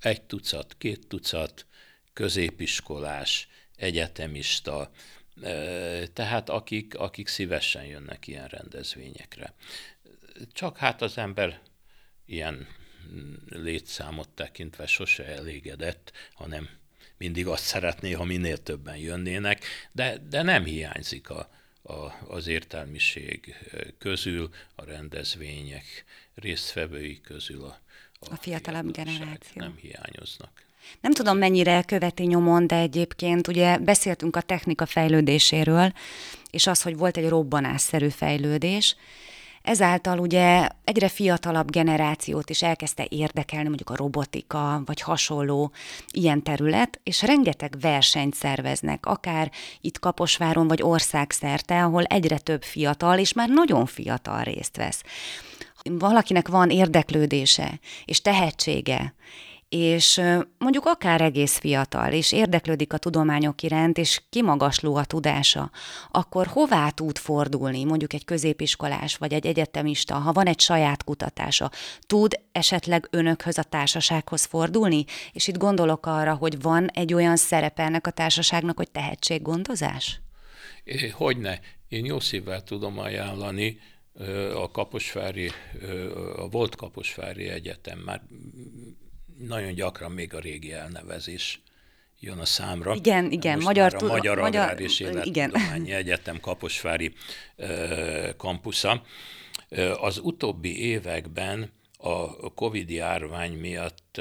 egy 0.00 0.22
tucat, 0.22 0.74
két 0.78 1.06
tucat 1.06 1.66
középiskolás, 2.12 3.48
egyetemista, 3.76 4.90
tehát 6.12 6.48
akik, 6.48 6.98
akik 6.98 7.28
szívesen 7.28 7.84
jönnek 7.84 8.26
ilyen 8.26 8.48
rendezvényekre. 8.48 9.54
Csak 10.52 10.76
hát 10.76 11.02
az 11.02 11.18
ember 11.18 11.60
ilyen 12.26 12.66
létszámot 13.48 14.28
tekintve 14.28 14.86
sose 14.86 15.24
elégedett, 15.26 16.12
hanem 16.34 16.68
mindig 17.16 17.46
azt 17.46 17.64
szeretné, 17.64 18.12
ha 18.12 18.24
minél 18.24 18.56
többen 18.56 18.96
jönnének, 18.96 19.64
de, 19.92 20.18
de 20.28 20.42
nem 20.42 20.64
hiányzik 20.64 21.30
a, 21.30 21.50
a, 21.82 21.94
az 22.28 22.46
értelmiség 22.46 23.54
közül, 23.98 24.50
a 24.74 24.84
rendezvények 24.84 26.04
résztvevői 26.34 27.20
közül 27.20 27.64
a, 27.64 27.80
a, 28.20 28.32
a 28.32 28.36
fiatalabb 28.36 28.92
generáció. 28.92 29.62
Nem 29.62 29.76
hiányoznak. 29.80 30.62
Nem 31.00 31.12
tudom, 31.12 31.38
mennyire 31.38 31.82
követi 31.82 32.22
nyomon, 32.22 32.66
de 32.66 32.76
egyébként 32.76 33.48
ugye 33.48 33.78
beszéltünk 33.78 34.36
a 34.36 34.40
technika 34.40 34.86
fejlődéséről, 34.86 35.92
és 36.50 36.66
az, 36.66 36.82
hogy 36.82 36.96
volt 36.96 37.16
egy 37.16 37.28
robbanásszerű 37.28 38.08
fejlődés, 38.08 38.96
Ezáltal 39.64 40.18
ugye 40.18 40.68
egyre 40.84 41.08
fiatalabb 41.08 41.70
generációt 41.70 42.50
is 42.50 42.62
elkezdte 42.62 43.06
érdekelni 43.08 43.66
mondjuk 43.68 43.90
a 43.90 43.96
robotika, 43.96 44.82
vagy 44.84 45.00
hasonló 45.00 45.72
ilyen 46.10 46.42
terület, 46.42 47.00
és 47.02 47.22
rengeteg 47.22 47.74
versenyt 47.80 48.34
szerveznek, 48.34 49.06
akár 49.06 49.50
itt 49.80 49.98
Kaposváron, 49.98 50.68
vagy 50.68 50.82
országszerte, 50.82 51.82
ahol 51.82 52.04
egyre 52.04 52.38
több 52.38 52.62
fiatal, 52.62 53.18
és 53.18 53.32
már 53.32 53.48
nagyon 53.48 53.86
fiatal 53.86 54.42
részt 54.42 54.76
vesz. 54.76 55.02
Valakinek 55.82 56.48
van 56.48 56.70
érdeklődése 56.70 57.80
és 58.04 58.20
tehetsége, 58.20 59.14
és 59.68 60.20
mondjuk 60.58 60.84
akár 60.86 61.20
egész 61.20 61.58
fiatal, 61.58 62.12
és 62.12 62.32
érdeklődik 62.32 62.92
a 62.92 62.98
tudományok 62.98 63.62
iránt, 63.62 63.98
és 63.98 64.22
kimagasló 64.30 64.94
a 64.94 65.04
tudása, 65.04 65.70
akkor 66.10 66.46
hová 66.46 66.90
tud 66.90 67.18
fordulni, 67.18 67.84
mondjuk 67.84 68.12
egy 68.12 68.24
középiskolás 68.24 69.16
vagy 69.16 69.32
egy 69.32 69.46
egyetemista, 69.46 70.14
ha 70.14 70.32
van 70.32 70.46
egy 70.46 70.60
saját 70.60 71.04
kutatása, 71.04 71.70
tud 72.06 72.40
esetleg 72.52 73.08
önökhöz 73.10 73.58
a 73.58 73.62
társasághoz 73.62 74.44
fordulni? 74.44 75.04
És 75.32 75.48
itt 75.48 75.56
gondolok 75.56 76.06
arra, 76.06 76.34
hogy 76.34 76.62
van 76.62 76.88
egy 76.88 77.14
olyan 77.14 77.36
szerepe 77.36 77.82
ennek 77.82 78.06
a 78.06 78.10
társaságnak, 78.10 78.76
hogy 78.76 78.90
tehetséggondozás? 78.90 80.20
Hogyne. 81.12 81.60
Én 81.88 82.04
jó 82.04 82.20
szívvel 82.20 82.62
tudom 82.62 82.98
ajánlani 82.98 83.78
a 84.54 84.70
Kaposvári, 84.70 85.50
a 86.36 86.48
volt 86.48 86.76
Kaposvári 86.76 87.48
Egyetem 87.48 87.98
már 87.98 88.22
nagyon 89.38 89.74
gyakran 89.74 90.12
még 90.12 90.34
a 90.34 90.38
régi 90.38 90.72
elnevezés 90.72 91.62
jön 92.20 92.38
a 92.38 92.44
számra. 92.44 92.94
Igen, 92.94 93.30
igen. 93.30 93.54
Most 93.54 93.66
magyar, 93.66 93.94
a 93.94 94.06
Magyar, 94.06 94.38
magyar 94.38 94.38
Agrár 94.38 94.80
és 94.80 95.00
Élettudományi 95.00 95.92
Egyetem 95.92 96.40
Kaposvári 96.40 97.12
uh, 97.56 98.36
kampusza. 98.36 99.02
Az 100.00 100.18
utóbbi 100.18 100.80
években 100.80 101.70
a 102.06 102.54
Covid 102.54 102.90
járvány 102.90 103.52
miatt 103.52 104.20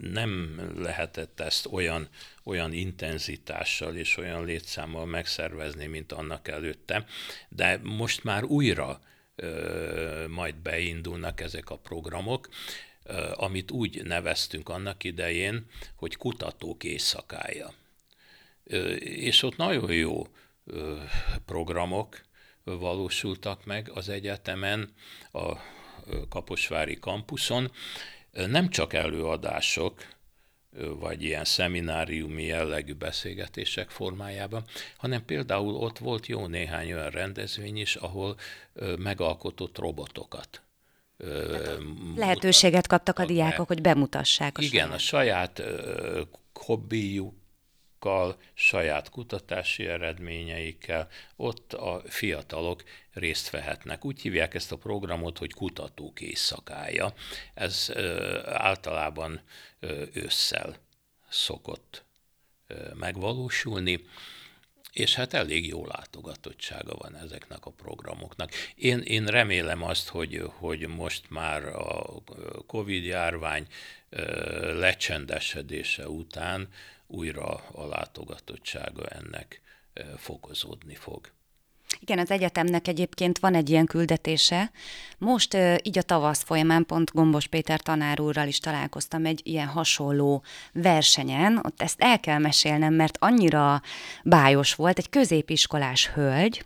nem 0.00 0.60
lehetett 0.76 1.40
ezt 1.40 1.66
olyan, 1.70 2.08
olyan 2.44 2.72
intenzitással 2.72 3.96
és 3.96 4.16
olyan 4.16 4.44
létszámmal 4.44 5.06
megszervezni, 5.06 5.86
mint 5.86 6.12
annak 6.12 6.48
előtte, 6.48 7.04
de 7.48 7.80
most 7.82 8.24
már 8.24 8.44
újra 8.44 9.00
majd 10.28 10.54
beindulnak 10.54 11.40
ezek 11.40 11.70
a 11.70 11.78
programok 11.78 12.48
amit 13.34 13.70
úgy 13.70 14.02
neveztünk 14.04 14.68
annak 14.68 15.04
idején, 15.04 15.66
hogy 15.94 16.16
kutatók 16.16 16.84
éjszakája. 16.84 17.72
És 18.98 19.42
ott 19.42 19.56
nagyon 19.56 19.92
jó 19.92 20.26
programok 21.44 22.20
valósultak 22.64 23.64
meg 23.64 23.90
az 23.94 24.08
egyetemen, 24.08 24.92
a 25.32 25.52
Kaposvári 26.28 26.98
kampuszon. 26.98 27.72
Nem 28.32 28.68
csak 28.68 28.92
előadások, 28.92 30.12
vagy 30.78 31.22
ilyen 31.22 31.44
szemináriumi 31.44 32.42
jellegű 32.42 32.94
beszélgetések 32.94 33.90
formájában, 33.90 34.64
hanem 34.96 35.24
például 35.24 35.74
ott 35.74 35.98
volt 35.98 36.26
jó 36.26 36.46
néhány 36.46 36.92
olyan 36.92 37.10
rendezvény 37.10 37.76
is, 37.76 37.96
ahol 37.96 38.36
megalkotott 38.98 39.78
robotokat 39.78 40.63
Lehetőséget 42.16 42.86
kaptak 42.86 43.18
a 43.18 43.24
diákok, 43.24 43.66
hogy 43.66 43.80
bemutassák 43.80 44.58
a 44.58 44.62
Igen, 44.62 44.98
saját. 44.98 45.58
a 45.58 45.58
saját 45.58 45.62
hobbijukkal, 46.54 48.36
saját 48.54 49.10
kutatási 49.10 49.86
eredményeikkel, 49.86 51.08
ott 51.36 51.72
a 51.72 52.02
fiatalok 52.06 52.84
részt 53.12 53.50
vehetnek. 53.50 54.04
Úgy 54.04 54.20
hívják 54.20 54.54
ezt 54.54 54.72
a 54.72 54.76
programot, 54.76 55.38
hogy 55.38 55.52
kutatók 55.52 56.20
éjszakája. 56.20 57.12
Ez 57.54 57.92
általában 58.44 59.40
ősszel 60.12 60.76
szokott 61.28 62.04
megvalósulni 62.94 64.04
és 64.94 65.14
hát 65.14 65.32
elég 65.32 65.66
jó 65.66 65.86
látogatottsága 65.86 66.94
van 66.94 67.16
ezeknek 67.16 67.66
a 67.66 67.70
programoknak. 67.70 68.50
Én, 68.74 68.98
én 68.98 69.26
remélem 69.26 69.82
azt, 69.82 70.08
hogy, 70.08 70.42
hogy 70.46 70.88
most 70.88 71.30
már 71.30 71.64
a 71.64 72.22
Covid 72.66 73.04
járvány 73.04 73.66
lecsendesedése 74.60 76.08
után 76.08 76.68
újra 77.06 77.54
a 77.54 77.86
látogatottsága 77.86 79.06
ennek 79.06 79.60
fokozódni 80.16 80.94
fog. 80.94 81.32
Igen, 82.06 82.18
az 82.18 82.30
egyetemnek 82.30 82.88
egyébként 82.88 83.38
van 83.38 83.54
egy 83.54 83.70
ilyen 83.70 83.86
küldetése. 83.86 84.70
Most 85.18 85.56
így 85.82 85.98
a 85.98 86.02
tavasz 86.02 86.42
folyamán 86.42 86.86
pont 86.86 87.10
Gombos 87.12 87.46
Péter 87.46 87.80
tanár 87.80 88.20
úrral 88.20 88.46
is 88.46 88.58
találkoztam 88.58 89.24
egy 89.26 89.40
ilyen 89.44 89.66
hasonló 89.66 90.42
versenyen. 90.72 91.60
Ott 91.62 91.82
ezt 91.82 92.00
el 92.00 92.20
kell 92.20 92.38
mesélnem, 92.38 92.94
mert 92.94 93.16
annyira 93.20 93.82
bájos 94.24 94.74
volt. 94.74 94.98
Egy 94.98 95.08
középiskolás 95.10 96.08
hölgy 96.08 96.64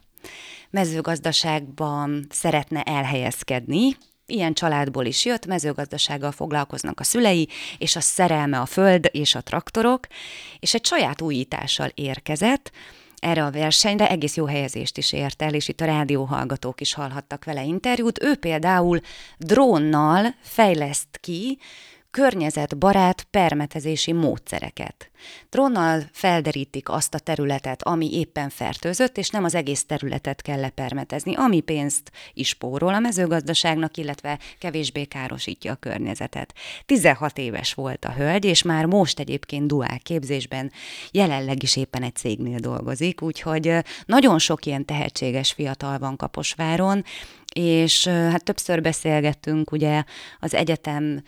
mezőgazdaságban 0.70 2.26
szeretne 2.30 2.82
elhelyezkedni, 2.82 3.96
Ilyen 4.30 4.54
családból 4.54 5.04
is 5.04 5.24
jött, 5.24 5.46
mezőgazdasággal 5.46 6.32
foglalkoznak 6.32 7.00
a 7.00 7.04
szülei, 7.04 7.48
és 7.78 7.96
a 7.96 8.00
szerelme 8.00 8.60
a 8.60 8.66
föld 8.66 9.08
és 9.10 9.34
a 9.34 9.40
traktorok, 9.40 10.06
és 10.58 10.74
egy 10.74 10.84
saját 10.84 11.20
újítással 11.20 11.90
érkezett, 11.94 12.70
erre 13.20 13.44
a 13.44 13.50
versenyre, 13.50 14.08
egész 14.08 14.36
jó 14.36 14.46
helyezést 14.46 14.98
is 14.98 15.12
ért 15.12 15.42
el, 15.42 15.54
és 15.54 15.68
itt 15.68 15.80
a 15.80 15.84
rádióhallgatók 15.84 16.80
is 16.80 16.94
hallhattak 16.94 17.44
vele 17.44 17.64
interjút. 17.64 18.22
Ő 18.22 18.34
például 18.36 19.00
drónnal 19.38 20.34
fejleszt 20.40 21.18
ki 21.20 21.58
környezetbarát 22.10 23.22
permetezési 23.30 24.12
módszereket. 24.12 25.10
Drónnal 25.50 26.02
felderítik 26.12 26.88
azt 26.88 27.14
a 27.14 27.18
területet, 27.18 27.82
ami 27.82 28.18
éppen 28.18 28.48
fertőzött, 28.48 29.18
és 29.18 29.30
nem 29.30 29.44
az 29.44 29.54
egész 29.54 29.84
területet 29.84 30.42
kell 30.42 30.60
lepermetezni, 30.60 31.34
ami 31.34 31.60
pénzt 31.60 32.10
is 32.32 32.54
pórol 32.54 32.94
a 32.94 32.98
mezőgazdaságnak, 32.98 33.96
illetve 33.96 34.38
kevésbé 34.58 35.04
károsítja 35.04 35.72
a 35.72 35.76
környezetet. 35.76 36.54
16 36.86 37.38
éves 37.38 37.74
volt 37.74 38.04
a 38.04 38.12
hölgy, 38.12 38.44
és 38.44 38.62
már 38.62 38.84
most 38.84 39.18
egyébként 39.18 39.66
duál 39.66 39.98
képzésben 40.02 40.72
jelenleg 41.10 41.62
is 41.62 41.76
éppen 41.76 42.02
egy 42.02 42.16
cégnél 42.16 42.58
dolgozik, 42.58 43.22
úgyhogy 43.22 43.72
nagyon 44.06 44.38
sok 44.38 44.66
ilyen 44.66 44.84
tehetséges 44.84 45.52
fiatal 45.52 45.98
van 45.98 46.16
Kaposváron, 46.16 47.04
és 47.54 48.06
hát 48.08 48.44
többször 48.44 48.82
beszélgettünk 48.82 49.72
ugye 49.72 50.04
az 50.40 50.54
egyetem 50.54 51.22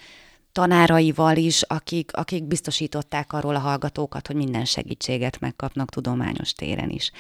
tanáraival 0.53 1.37
is, 1.37 1.63
akik, 1.63 2.13
akik 2.13 2.45
biztosították 2.45 3.33
arról 3.33 3.55
a 3.55 3.59
hallgatókat, 3.59 4.27
hogy 4.27 4.37
minden 4.37 4.65
segítséget 4.65 5.41
megkapnak 5.41 5.91
tudományos 5.91 6.53
téren 6.53 6.91
is. 6.91 7.11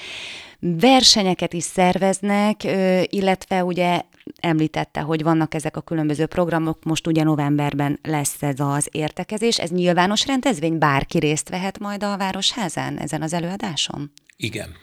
Versenyeket 0.58 1.52
is 1.52 1.62
szerveznek, 1.62 2.64
illetve 3.04 3.64
ugye 3.64 4.02
említette, 4.40 5.00
hogy 5.00 5.22
vannak 5.22 5.54
ezek 5.54 5.76
a 5.76 5.80
különböző 5.80 6.26
programok, 6.26 6.84
most 6.84 7.06
ugye 7.06 7.22
novemberben 7.22 7.98
lesz 8.02 8.42
ez 8.42 8.60
az 8.60 8.88
értekezés, 8.90 9.58
ez 9.58 9.70
nyilvános 9.70 10.26
rendezvény, 10.26 10.78
bárki 10.78 11.18
részt 11.18 11.48
vehet 11.48 11.78
majd 11.78 12.02
a 12.02 12.16
Városházán 12.16 12.98
ezen 12.98 13.22
az 13.22 13.32
előadáson? 13.32 14.12
Igen, 14.36 14.76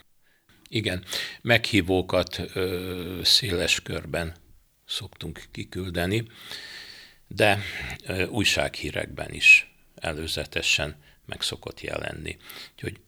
igen. 0.69 1.03
Meghívókat 1.41 2.41
ö, 2.53 3.19
széles 3.23 3.81
körben 3.81 4.35
szoktunk 4.85 5.43
kiküldeni 5.51 6.27
de 7.27 7.59
újsághírekben 8.29 9.33
is 9.33 9.73
előzetesen 9.95 10.95
meg 11.25 11.41
szokott 11.41 11.81
jelenni. 11.81 12.37
Úgyhogy 12.73 12.99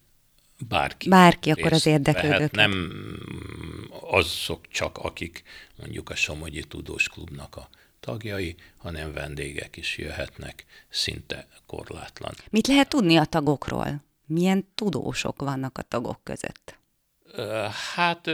bárki. 0.68 1.10
Bárki, 1.10 1.50
akkor 1.52 1.74
az 1.74 1.86
érdeklődők. 1.86 2.52
Nem 2.52 2.92
azok 4.02 4.68
csak, 4.68 4.98
akik 4.98 5.44
mondjuk 5.76 6.10
a 6.10 6.16
Somogyi 6.16 6.64
Tudós 6.64 7.08
Klubnak 7.08 7.56
a 7.56 7.70
tagjai, 8.00 8.56
hanem 8.78 9.14
vendégek 9.14 9.78
is 9.78 9.98
jöhetnek, 9.98 10.66
szinte 10.90 11.48
korlátlan. 11.66 12.34
Mit 12.50 12.68
lehet 12.68 12.90
tudni 12.90 13.18
a 13.18 13.26
tagokról? 13.26 14.04
Milyen 14.26 14.68
tudósok 14.76 15.42
vannak 15.42 15.78
a 15.78 15.82
tagok 15.82 16.24
között? 16.24 16.78
Hát, 17.96 18.26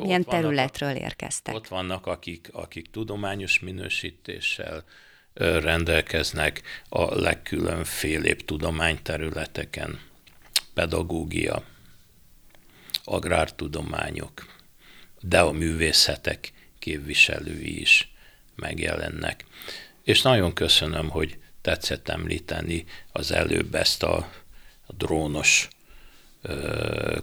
Milyen 0.00 0.24
területről 0.24 0.88
vannak, 0.88 1.04
érkeztek? 1.04 1.54
Ott 1.54 1.68
vannak, 1.68 2.06
akik, 2.06 2.48
akik 2.52 2.90
tudományos 2.90 3.60
minősítéssel 3.60 4.84
rendelkeznek 5.34 6.62
a 6.88 7.14
legkülönfélébb 7.14 8.44
tudományterületeken, 8.44 10.00
pedagógia, 10.74 11.62
agrártudományok, 13.04 14.46
de 15.20 15.40
a 15.40 15.52
művészetek 15.52 16.52
képviselői 16.78 17.80
is 17.80 18.12
megjelennek. 18.56 19.44
És 20.02 20.22
nagyon 20.22 20.52
köszönöm, 20.52 21.08
hogy 21.08 21.38
tetszett 21.60 22.08
említeni 22.08 22.84
az 23.12 23.32
előbb 23.32 23.74
ezt 23.74 24.02
a, 24.02 24.30
drónos 24.96 25.68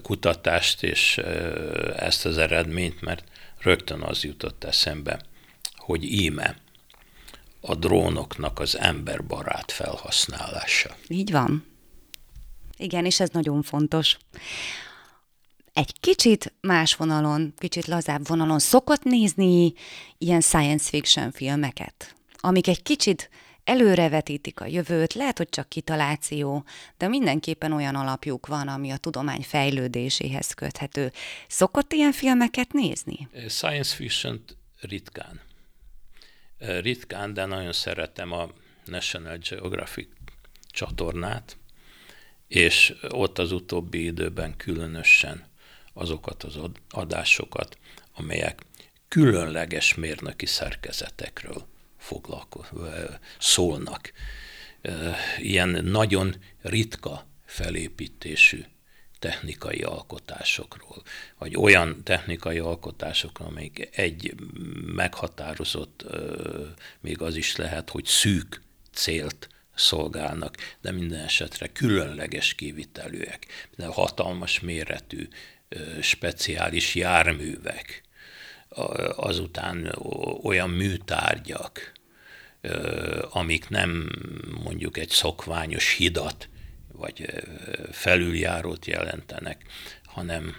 kutatást 0.01 0.83
és 0.83 1.17
ezt 1.95 2.25
az 2.25 2.37
eredményt, 2.37 3.01
mert 3.01 3.23
rögtön 3.59 4.01
az 4.01 4.23
jutott 4.23 4.63
eszembe, 4.63 5.21
hogy 5.75 6.03
íme 6.03 6.57
a 7.61 7.75
drónoknak 7.75 8.59
az 8.59 8.77
emberbarát 8.77 9.71
felhasználása. 9.71 10.95
Így 11.07 11.31
van. 11.31 11.65
Igen, 12.77 13.05
és 13.05 13.19
ez 13.19 13.29
nagyon 13.29 13.61
fontos. 13.61 14.17
Egy 15.73 15.99
kicsit 15.99 16.53
más 16.61 16.95
vonalon, 16.95 17.53
kicsit 17.57 17.85
lazább 17.85 18.27
vonalon 18.27 18.59
szokott 18.59 19.03
nézni 19.03 19.73
ilyen 20.17 20.41
science 20.41 20.89
fiction 20.89 21.31
filmeket, 21.31 22.15
amik 22.35 22.67
egy 22.67 22.83
kicsit 22.83 23.29
előrevetítik 23.63 24.59
a 24.59 24.65
jövőt, 24.65 25.13
lehet, 25.13 25.37
hogy 25.37 25.49
csak 25.49 25.69
kitaláció, 25.69 26.63
de 26.97 27.07
mindenképpen 27.07 27.71
olyan 27.71 27.95
alapjuk 27.95 28.47
van, 28.47 28.67
ami 28.67 28.91
a 28.91 28.97
tudomány 28.97 29.41
fejlődéséhez 29.41 30.53
köthető. 30.53 31.11
Szokott 31.47 31.93
ilyen 31.93 32.11
filmeket 32.11 32.73
nézni? 32.73 33.27
Science 33.47 33.95
fiction 33.95 34.43
ritkán. 34.79 35.50
Ritkán, 36.61 37.33
de 37.33 37.45
nagyon 37.45 37.73
szeretem 37.73 38.31
a 38.31 38.49
National 38.85 39.37
Geographic 39.37 40.07
csatornát, 40.71 41.57
és 42.47 42.93
ott 43.09 43.37
az 43.39 43.51
utóbbi 43.51 44.03
időben 44.03 44.57
különösen 44.57 45.45
azokat 45.93 46.43
az 46.43 46.59
adásokat, 46.89 47.77
amelyek 48.13 48.65
különleges 49.07 49.95
mérnöki 49.95 50.45
szerkezetekről 50.45 51.67
foglalko- 51.97 52.71
szólnak. 53.39 54.11
Ilyen 55.37 55.69
nagyon 55.83 56.35
ritka 56.61 57.25
felépítésű 57.45 58.63
technikai 59.21 59.81
alkotásokról, 59.81 61.01
vagy 61.37 61.55
olyan 61.55 62.03
technikai 62.03 62.59
alkotásokról, 62.59 63.47
amelyik 63.47 63.89
egy 63.91 64.35
meghatározott, 64.85 66.05
még 66.99 67.21
az 67.21 67.35
is 67.35 67.55
lehet, 67.55 67.89
hogy 67.89 68.05
szűk 68.05 68.61
célt 68.93 69.49
szolgálnak, 69.75 70.57
de 70.81 70.91
minden 70.91 71.23
esetre 71.23 71.67
különleges 71.67 72.53
kivitelűek, 72.53 73.45
de 73.75 73.85
hatalmas 73.85 74.59
méretű, 74.59 75.27
speciális 76.01 76.95
járművek, 76.95 78.03
azután 79.15 79.95
olyan 80.43 80.69
műtárgyak, 80.69 81.91
amik 83.29 83.69
nem 83.69 84.09
mondjuk 84.63 84.97
egy 84.97 85.09
szokványos 85.09 85.93
hidat 85.93 86.49
vagy 87.01 87.25
felüljárót 87.91 88.85
jelentenek, 88.85 89.63
hanem 90.05 90.55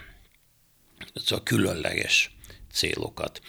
az 1.15 1.33
a 1.33 1.43
különleges 1.43 2.37
célokat, 2.73 3.41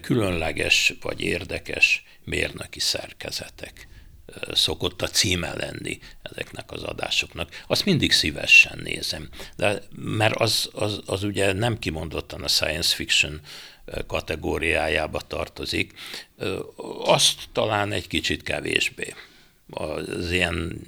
különleges 0.00 0.94
vagy 1.00 1.20
érdekes 1.20 2.04
mérnöki 2.24 2.80
szerkezetek 2.80 3.88
szokott 4.52 5.02
a 5.02 5.08
címe 5.08 5.54
lenni 5.54 5.98
ezeknek 6.22 6.70
az 6.70 6.82
adásoknak. 6.82 7.62
Azt 7.66 7.84
mindig 7.84 8.12
szívesen 8.12 8.78
nézem, 8.82 9.28
de 9.56 9.82
mert 9.96 10.34
az, 10.34 10.70
az, 10.72 11.00
az 11.06 11.22
ugye 11.22 11.52
nem 11.52 11.78
kimondottan 11.78 12.42
a 12.42 12.48
science 12.48 12.94
fiction 12.94 13.40
kategóriájába 14.06 15.20
tartozik, 15.20 15.92
azt 17.04 17.42
talán 17.52 17.92
egy 17.92 18.06
kicsit 18.06 18.42
kevésbé. 18.42 19.14
Az 19.70 20.30
ilyen, 20.30 20.80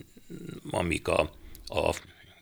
amik 0.70 1.08
a, 1.08 1.20
a 1.66 1.94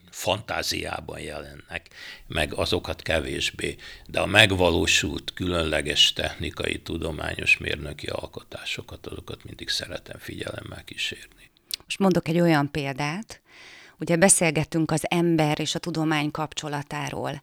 fantáziában 0.09 1.19
jelennek, 1.19 1.89
meg 2.27 2.53
azokat 2.53 3.01
kevésbé, 3.01 3.75
de 4.05 4.19
a 4.19 4.25
megvalósult 4.25 5.33
különleges 5.33 6.13
technikai, 6.13 6.81
tudományos 6.81 7.57
mérnöki 7.57 8.07
alkotásokat, 8.07 9.07
azokat 9.07 9.43
mindig 9.43 9.69
szeretem 9.69 10.17
figyelemmel 10.19 10.83
kísérni. 10.83 11.51
Most 11.83 11.99
mondok 11.99 12.27
egy 12.27 12.39
olyan 12.39 12.71
példát, 12.71 13.41
Ugye 14.03 14.15
beszélgettünk 14.15 14.91
az 14.91 15.03
ember 15.09 15.59
és 15.59 15.75
a 15.75 15.79
tudomány 15.79 16.31
kapcsolatáról, 16.31 17.41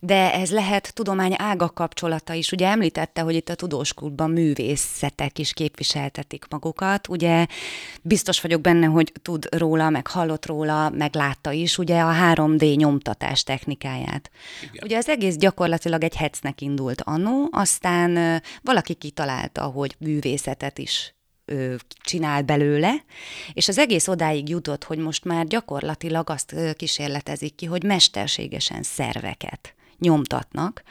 de 0.00 0.32
ez 0.34 0.50
lehet 0.50 0.94
tudomány 0.94 1.34
ága 1.36 1.68
kapcsolata 1.68 2.32
is. 2.32 2.52
Ugye 2.52 2.66
említette, 2.66 3.20
hogy 3.20 3.34
itt 3.34 3.48
a 3.48 3.54
tudós 3.54 3.94
klubban 3.94 4.30
művészetek 4.30 5.38
is 5.38 5.52
képviseltetik 5.52 6.44
magukat. 6.50 7.08
Ugye 7.08 7.46
biztos 8.02 8.40
vagyok 8.40 8.60
benne, 8.60 8.86
hogy 8.86 9.12
tud 9.22 9.48
róla, 9.50 9.90
meg 9.90 10.06
hallott 10.06 10.46
róla, 10.46 10.90
meg 10.90 11.14
látta 11.14 11.52
is 11.52 11.78
ugye 11.78 12.00
a 12.00 12.12
3D 12.12 12.76
nyomtatás 12.76 13.42
technikáját. 13.42 14.30
Igen. 14.62 14.84
Ugye 14.84 14.96
az 14.96 15.08
egész 15.08 15.36
gyakorlatilag 15.36 16.04
egy 16.04 16.16
hecnek 16.16 16.60
indult 16.60 17.00
annó, 17.04 17.48
aztán 17.50 18.42
valaki 18.62 18.94
kitalálta, 18.94 19.62
hogy 19.62 19.96
művészetet 19.98 20.78
is 20.78 21.15
ö, 21.46 21.74
csinál 22.02 22.42
belőle, 22.42 23.04
és 23.52 23.68
az 23.68 23.78
egész 23.78 24.08
odáig 24.08 24.48
jutott, 24.48 24.84
hogy 24.84 24.98
most 24.98 25.24
már 25.24 25.46
gyakorlatilag 25.46 26.30
azt 26.30 26.54
kísérletezik 26.76 27.54
ki, 27.54 27.66
hogy 27.66 27.82
mesterségesen 27.82 28.82
szerveket 28.82 29.74
nyomtatnak, 29.98 30.82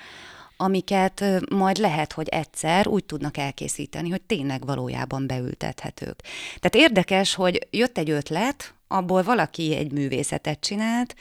amiket 0.57 1.23
majd 1.49 1.77
lehet, 1.77 2.13
hogy 2.13 2.27
egyszer 2.29 2.87
úgy 2.87 3.05
tudnak 3.05 3.37
elkészíteni, 3.37 4.09
hogy 4.09 4.21
tényleg 4.21 4.65
valójában 4.65 5.27
beültethetők. 5.27 6.21
Tehát 6.59 6.75
érdekes, 6.75 7.33
hogy 7.33 7.67
jött 7.69 7.97
egy 7.97 8.09
ötlet, 8.09 8.73
abból 8.87 9.23
valaki 9.23 9.75
egy 9.75 9.91
művészetet 9.91 10.59
csinált, 10.59 11.15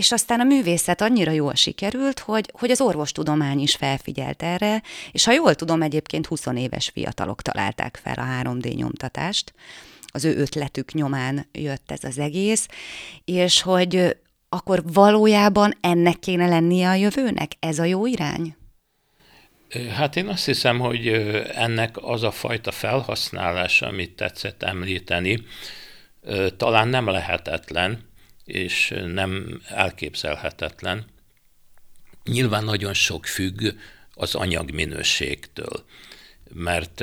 és 0.00 0.12
aztán 0.12 0.40
a 0.40 0.44
művészet 0.44 1.00
annyira 1.00 1.30
jól 1.30 1.54
sikerült, 1.54 2.18
hogy, 2.18 2.50
hogy 2.52 2.70
az 2.70 2.80
orvostudomány 2.80 3.60
is 3.60 3.74
felfigyelt 3.74 4.42
erre, 4.42 4.82
és 5.12 5.24
ha 5.24 5.32
jól 5.32 5.54
tudom, 5.54 5.82
egyébként 5.82 6.26
20 6.26 6.46
éves 6.54 6.88
fiatalok 6.88 7.42
találták 7.42 8.00
fel 8.02 8.14
a 8.14 8.48
3D 8.48 8.74
nyomtatást, 8.74 9.54
az 10.06 10.24
ő 10.24 10.36
ötletük 10.36 10.92
nyomán 10.92 11.46
jött 11.52 11.90
ez 11.90 12.04
az 12.04 12.18
egész, 12.18 12.68
és 13.24 13.62
hogy 13.62 14.16
akkor 14.48 14.82
valójában 14.92 15.74
ennek 15.80 16.18
kéne 16.18 16.48
lennie 16.48 16.88
a 16.88 16.94
jövőnek? 16.94 17.52
Ez 17.58 17.78
a 17.78 17.84
jó 17.84 18.06
irány? 18.06 18.56
Hát 19.96 20.16
én 20.16 20.26
azt 20.26 20.44
hiszem, 20.44 20.78
hogy 20.78 21.08
ennek 21.54 21.96
az 21.96 22.22
a 22.22 22.30
fajta 22.30 22.70
felhasználása, 22.70 23.86
amit 23.86 24.16
tetszett 24.16 24.62
említeni, 24.62 25.42
talán 26.56 26.88
nem 26.88 27.08
lehetetlen, 27.08 28.09
és 28.50 28.94
nem 29.06 29.60
elképzelhetetlen. 29.68 31.04
Nyilván 32.24 32.64
nagyon 32.64 32.94
sok 32.94 33.26
függ 33.26 33.62
az 34.14 34.34
anyagminőségtől, 34.34 35.84
mert 36.54 37.00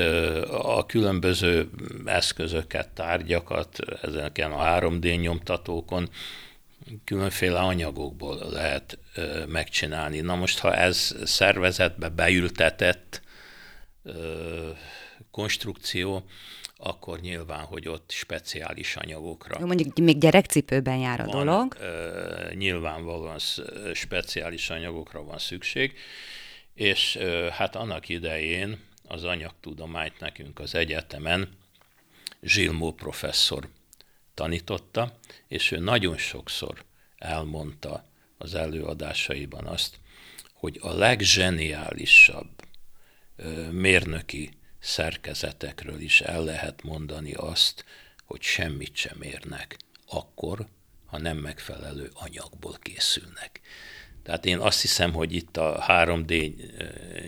a 0.47 0.85
különböző 0.87 1.69
eszközöket, 2.05 2.89
tárgyakat 2.89 3.79
ezeken 4.01 4.51
a 4.51 4.79
3D 4.79 5.21
nyomtatókon 5.21 6.09
különféle 7.03 7.59
anyagokból 7.59 8.49
lehet 8.49 8.97
megcsinálni. 9.47 10.19
Na 10.19 10.35
most, 10.35 10.59
ha 10.59 10.75
ez 10.75 11.15
szervezetbe 11.23 12.09
beültetett 12.09 13.21
konstrukció, 15.31 16.25
akkor 16.77 17.19
nyilván, 17.19 17.65
hogy 17.65 17.87
ott 17.87 18.11
speciális 18.11 18.95
anyagokra. 18.95 19.65
Mondjuk 19.65 19.97
még 19.97 20.17
gyerekcipőben 20.17 20.97
jár 20.97 21.19
a 21.19 21.25
van, 21.25 21.45
dolog. 21.45 21.75
Uh, 21.79 22.53
nyilvánvalóan 22.53 23.39
speciális 23.93 24.69
anyagokra 24.69 25.23
van 25.23 25.37
szükség, 25.37 25.93
és 26.73 27.15
uh, 27.19 27.47
hát 27.47 27.75
annak 27.75 28.09
idején 28.09 28.79
az 29.07 29.23
anyagtudományt 29.23 30.19
nekünk 30.19 30.59
az 30.59 30.75
egyetemen 30.75 31.49
Zsilmó 32.41 32.93
professzor 32.93 33.67
tanította, 34.33 35.17
és 35.47 35.71
ő 35.71 35.79
nagyon 35.79 36.17
sokszor 36.17 36.83
elmondta 37.17 38.05
az 38.37 38.55
előadásaiban 38.55 39.65
azt, 39.65 39.99
hogy 40.53 40.77
a 40.81 40.93
legzseniálisabb 40.93 42.49
mérnöki 43.71 44.49
szerkezetekről 44.79 45.99
is 45.99 46.21
el 46.21 46.43
lehet 46.43 46.83
mondani 46.83 47.33
azt, 47.33 47.85
hogy 48.25 48.41
semmit 48.41 48.95
sem 48.95 49.21
érnek 49.21 49.77
akkor, 50.07 50.67
ha 51.05 51.17
nem 51.17 51.37
megfelelő 51.37 52.11
anyagból 52.13 52.77
készülnek. 52.81 53.61
Tehát 54.23 54.45
én 54.45 54.59
azt 54.59 54.81
hiszem, 54.81 55.13
hogy 55.13 55.33
itt 55.33 55.57
a 55.57 55.85
3D 55.87 56.53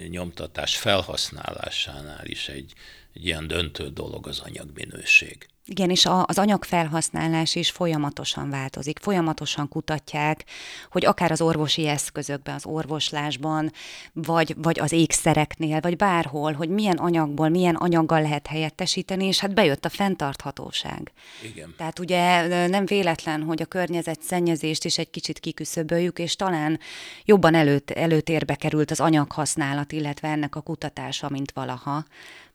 nyomtatás 0.09 0.77
felhasználásánál 0.77 2.25
is 2.25 2.49
egy 2.49 2.73
egy 3.19 3.25
ilyen 3.25 3.47
döntő 3.47 3.89
dolog 3.89 4.27
az 4.27 4.39
anyagminőség. 4.39 5.47
Igen, 5.65 5.89
és 5.89 6.05
a, 6.05 6.25
az 6.25 6.37
anyagfelhasználás 6.37 7.55
is 7.55 7.71
folyamatosan 7.71 8.49
változik, 8.49 8.99
folyamatosan 8.99 9.67
kutatják, 9.67 10.45
hogy 10.91 11.05
akár 11.05 11.31
az 11.31 11.41
orvosi 11.41 11.87
eszközökben, 11.87 12.55
az 12.55 12.65
orvoslásban, 12.65 13.71
vagy, 14.13 14.55
vagy 14.57 14.79
az 14.79 14.91
ékszereknél, 14.91 15.79
vagy 15.79 15.95
bárhol, 15.95 16.53
hogy 16.53 16.69
milyen 16.69 16.97
anyagból, 16.97 17.49
milyen 17.49 17.75
anyaggal 17.75 18.21
lehet 18.21 18.47
helyettesíteni, 18.47 19.25
és 19.25 19.39
hát 19.39 19.53
bejött 19.53 19.85
a 19.85 19.89
fenntarthatóság. 19.89 21.11
Igen. 21.43 21.73
Tehát 21.77 21.99
ugye 21.99 22.47
nem 22.67 22.85
véletlen, 22.85 23.43
hogy 23.43 23.61
a 23.61 23.65
környezet 23.65 24.21
szennyezést 24.21 24.85
is 24.85 24.97
egy 24.97 25.09
kicsit 25.09 25.39
kiküszöböljük, 25.39 26.19
és 26.19 26.35
talán 26.35 26.79
jobban 27.25 27.55
előtt, 27.55 27.91
előtérbe 27.91 28.55
került 28.55 28.91
az 28.91 28.99
anyaghasználat, 28.99 29.91
illetve 29.91 30.27
ennek 30.27 30.55
a 30.55 30.61
kutatása, 30.61 31.29
mint 31.29 31.51
valaha 31.51 32.05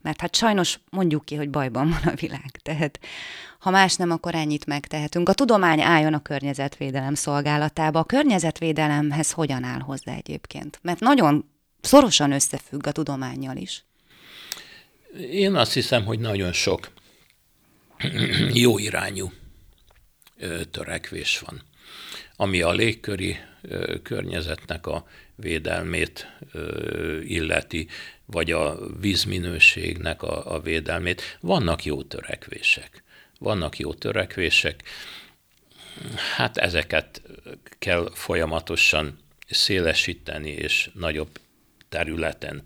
mert 0.04 0.20
hát 0.20 0.34
sajnos 0.34 0.78
mondjuk 0.90 1.24
ki, 1.24 1.34
hogy 1.34 1.50
bajban 1.50 1.88
van 1.88 2.12
a 2.12 2.14
világ. 2.14 2.50
Tehát 2.62 2.98
ha 3.58 3.70
más 3.70 3.94
nem, 3.94 4.10
akkor 4.10 4.34
ennyit 4.34 4.66
megtehetünk. 4.66 5.28
A 5.28 5.32
tudomány 5.32 5.80
álljon 5.80 6.14
a 6.14 6.22
környezetvédelem 6.22 7.14
szolgálatába. 7.14 7.98
A 7.98 8.04
környezetvédelemhez 8.04 9.30
hogyan 9.30 9.64
áll 9.64 9.80
hozzá 9.80 10.14
egyébként? 10.14 10.78
Mert 10.82 11.00
nagyon 11.00 11.50
szorosan 11.80 12.32
összefügg 12.32 12.86
a 12.86 12.92
tudományjal 12.92 13.56
is. 13.56 13.84
Én 15.30 15.54
azt 15.54 15.72
hiszem, 15.72 16.04
hogy 16.04 16.18
nagyon 16.18 16.52
sok 16.52 16.90
jó 18.64 18.78
irányú 18.78 19.32
törekvés 20.70 21.38
van, 21.38 21.62
ami 22.36 22.60
a 22.60 22.72
légköri 22.72 23.36
környezetnek 24.02 24.86
a 24.86 25.06
védelmét 25.37 26.27
illeti, 27.23 27.88
vagy 28.27 28.51
a 28.51 28.79
vízminőségnek 29.01 30.23
a, 30.23 30.55
a 30.55 30.61
védelmét. 30.61 31.38
Vannak 31.40 31.85
jó 31.85 32.03
törekvések. 32.03 33.03
Vannak 33.38 33.79
jó 33.79 33.94
törekvések. 33.94 34.83
Hát 36.37 36.57
ezeket 36.57 37.23
kell 37.79 38.11
folyamatosan 38.14 39.18
szélesíteni 39.49 40.51
és 40.51 40.90
nagyobb 40.94 41.38
területen 41.88 42.64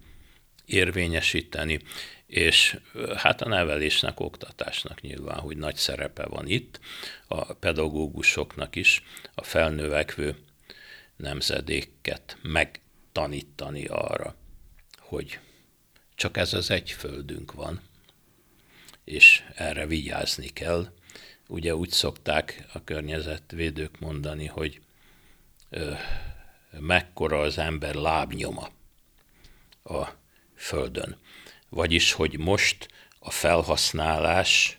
érvényesíteni, 0.64 1.78
és 2.26 2.78
hát 3.16 3.42
a 3.42 3.48
nevelésnek, 3.48 4.20
oktatásnak 4.20 5.00
nyilván, 5.00 5.38
hogy 5.38 5.56
nagy 5.56 5.76
szerepe 5.76 6.26
van 6.26 6.46
itt, 6.46 6.80
a 7.26 7.52
pedagógusoknak 7.52 8.76
is, 8.76 9.02
a 9.34 9.44
felnövekvő 9.44 10.36
nemzedéket 11.18 12.36
megtanítani 12.42 13.84
arra, 13.84 14.34
hogy 14.98 15.38
csak 16.14 16.36
ez 16.36 16.52
az 16.52 16.70
egy 16.70 16.90
földünk 16.90 17.52
van, 17.52 17.80
és 19.04 19.44
erre 19.54 19.86
vigyázni 19.86 20.48
kell. 20.48 20.92
Ugye 21.48 21.74
úgy 21.74 21.90
szokták 21.90 22.66
a 22.72 22.84
környezetvédők 22.84 23.98
mondani, 23.98 24.46
hogy 24.46 24.80
ö, 25.70 25.92
mekkora 26.70 27.40
az 27.40 27.58
ember 27.58 27.94
lábnyoma 27.94 28.68
a 29.84 30.08
földön. 30.54 31.16
Vagyis, 31.68 32.12
hogy 32.12 32.38
most 32.38 32.88
a 33.18 33.30
felhasználás 33.30 34.78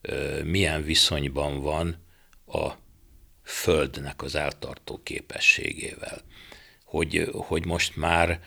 ö, 0.00 0.42
milyen 0.42 0.82
viszonyban 0.82 1.60
van 1.60 1.96
a 2.46 2.72
földnek 3.42 4.22
az 4.22 4.34
eltartó 4.34 5.00
képességével. 5.02 6.20
Hogy, 6.84 7.28
hogy 7.32 7.66
most 7.66 7.96
már 7.96 8.40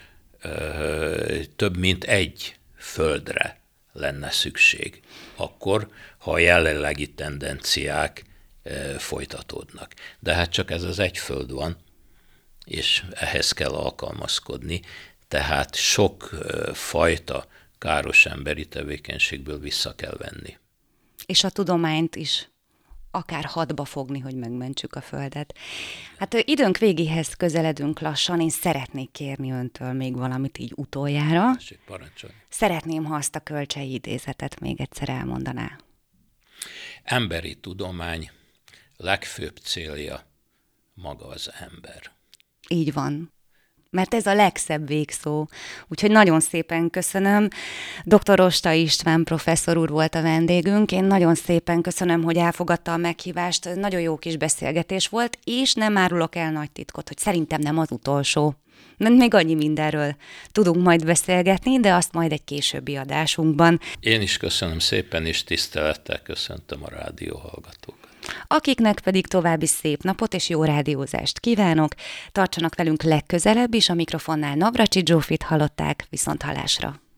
több 1.56 1.78
mint 1.78 2.04
egy 2.04 2.56
földre 2.78 3.62
lenne 3.94 4.32
szükség, 4.32 5.02
akkor, 5.36 5.90
ha 6.18 6.32
a 6.32 6.38
jelenlegi 6.38 7.14
tendenciák 7.14 8.24
folytatódnak. 8.98 9.94
De 10.20 10.34
hát 10.34 10.50
csak 10.50 10.72
ez 10.72 10.84
az 10.84 11.00
egy 11.00 11.18
föld 11.18 11.52
van, 11.52 11.78
és 12.66 13.04
ehhez 13.12 13.52
kell 13.52 13.72
alkalmazkodni, 13.72 14.82
tehát 15.28 15.76
sok 15.76 16.30
fajta 16.74 17.46
káros 17.78 18.26
emberi 18.26 18.68
tevékenységből 18.68 19.60
vissza 19.60 19.96
kell 19.96 20.18
venni. 20.18 20.58
És 21.26 21.44
a 21.44 21.50
tudományt 21.50 22.16
is 22.16 22.50
akár 23.16 23.46
hadba 23.46 23.86
fogni, 23.86 24.20
hogy 24.20 24.36
megmentsük 24.36 24.96
a 24.96 25.02
Földet. 25.02 25.56
Hát 26.18 26.34
időnk 26.34 26.78
végéhez 26.78 27.34
közeledünk 27.34 28.00
lassan, 28.00 28.42
én 28.42 28.50
szeretnék 28.50 29.12
kérni 29.12 29.52
öntől 29.52 29.94
még 29.94 30.16
valamit 30.16 30.58
így 30.58 30.74
utoljára. 30.76 31.52
Parancsolj. 31.86 32.34
Szeretném, 32.50 33.04
ha 33.04 33.16
azt 33.16 33.36
a 33.36 33.40
kölcsei 33.40 33.94
idézetet 33.94 34.60
még 34.60 34.82
egyszer 34.82 35.10
elmondaná. 35.10 35.78
Emberi 37.04 37.56
tudomány 37.56 38.32
legfőbb 38.98 39.58
célja 39.58 40.26
maga 40.94 41.28
az 41.28 41.52
ember. 41.60 42.12
Így 42.68 42.94
van 42.94 43.35
mert 43.96 44.14
ez 44.14 44.26
a 44.26 44.34
legszebb 44.34 44.88
végszó. 44.88 45.48
Úgyhogy 45.88 46.12
nagyon 46.12 46.40
szépen 46.40 46.90
köszönöm. 46.90 47.48
Dr. 48.04 48.38
Rosta 48.38 48.72
István 48.72 49.24
professzor 49.24 49.78
úr 49.78 49.90
volt 49.90 50.16
a 50.16 50.22
vendégünk. 50.22 50.92
Én 50.92 51.04
nagyon 51.04 51.36
szépen 51.36 51.82
köszönöm, 51.82 52.24
hogy 52.24 52.38
elfogadta 52.38 52.94
a 52.94 52.98
meghívást. 52.98 53.76
Nagyon 53.76 54.02
jó 54.02 54.18
kis 54.18 54.38
beszélgetés 54.38 55.08
volt, 55.08 55.38
és 55.44 55.74
nem 55.74 55.98
árulok 55.98 56.36
el 56.36 56.52
nagy 56.52 56.72
titkot, 56.72 57.08
hogy 57.08 57.18
szerintem 57.18 57.62
nem 57.62 57.78
az 57.78 57.92
utolsó. 57.92 58.56
Még 58.98 59.34
annyi 59.34 59.56
mindenről 59.56 60.16
tudunk 60.52 60.84
majd 60.84 61.06
beszélgetni, 61.06 61.80
de 61.80 61.94
azt 61.94 62.14
majd 62.14 62.32
egy 62.32 62.44
későbbi 62.44 62.96
adásunkban. 62.96 63.80
Én 64.00 64.22
is 64.22 64.38
köszönöm 64.38 64.80
szépen, 64.80 65.26
és 65.26 65.44
tisztelettel 65.44 66.22
köszöntöm 66.22 66.84
a 66.84 66.90
rádió 66.90 67.38
hallgatókat. 67.38 68.05
Akiknek 68.48 69.00
pedig 69.00 69.28
további 69.28 69.66
szép 69.66 70.04
napot 70.04 70.34
és 70.34 70.50
jó 70.50 70.64
rádiózást 70.64 71.40
kívánok, 71.40 71.94
tartsanak 72.32 72.76
velünk 72.76 73.04
legközelebb 73.04 73.74
is, 73.74 73.90
a 73.90 73.94
mikrofonnál 73.94 74.56
Navracsi 74.56 75.02
Zsófit 75.06 75.44
hallották, 75.44 76.06
viszont 76.10 76.42
halásra. 76.42 77.05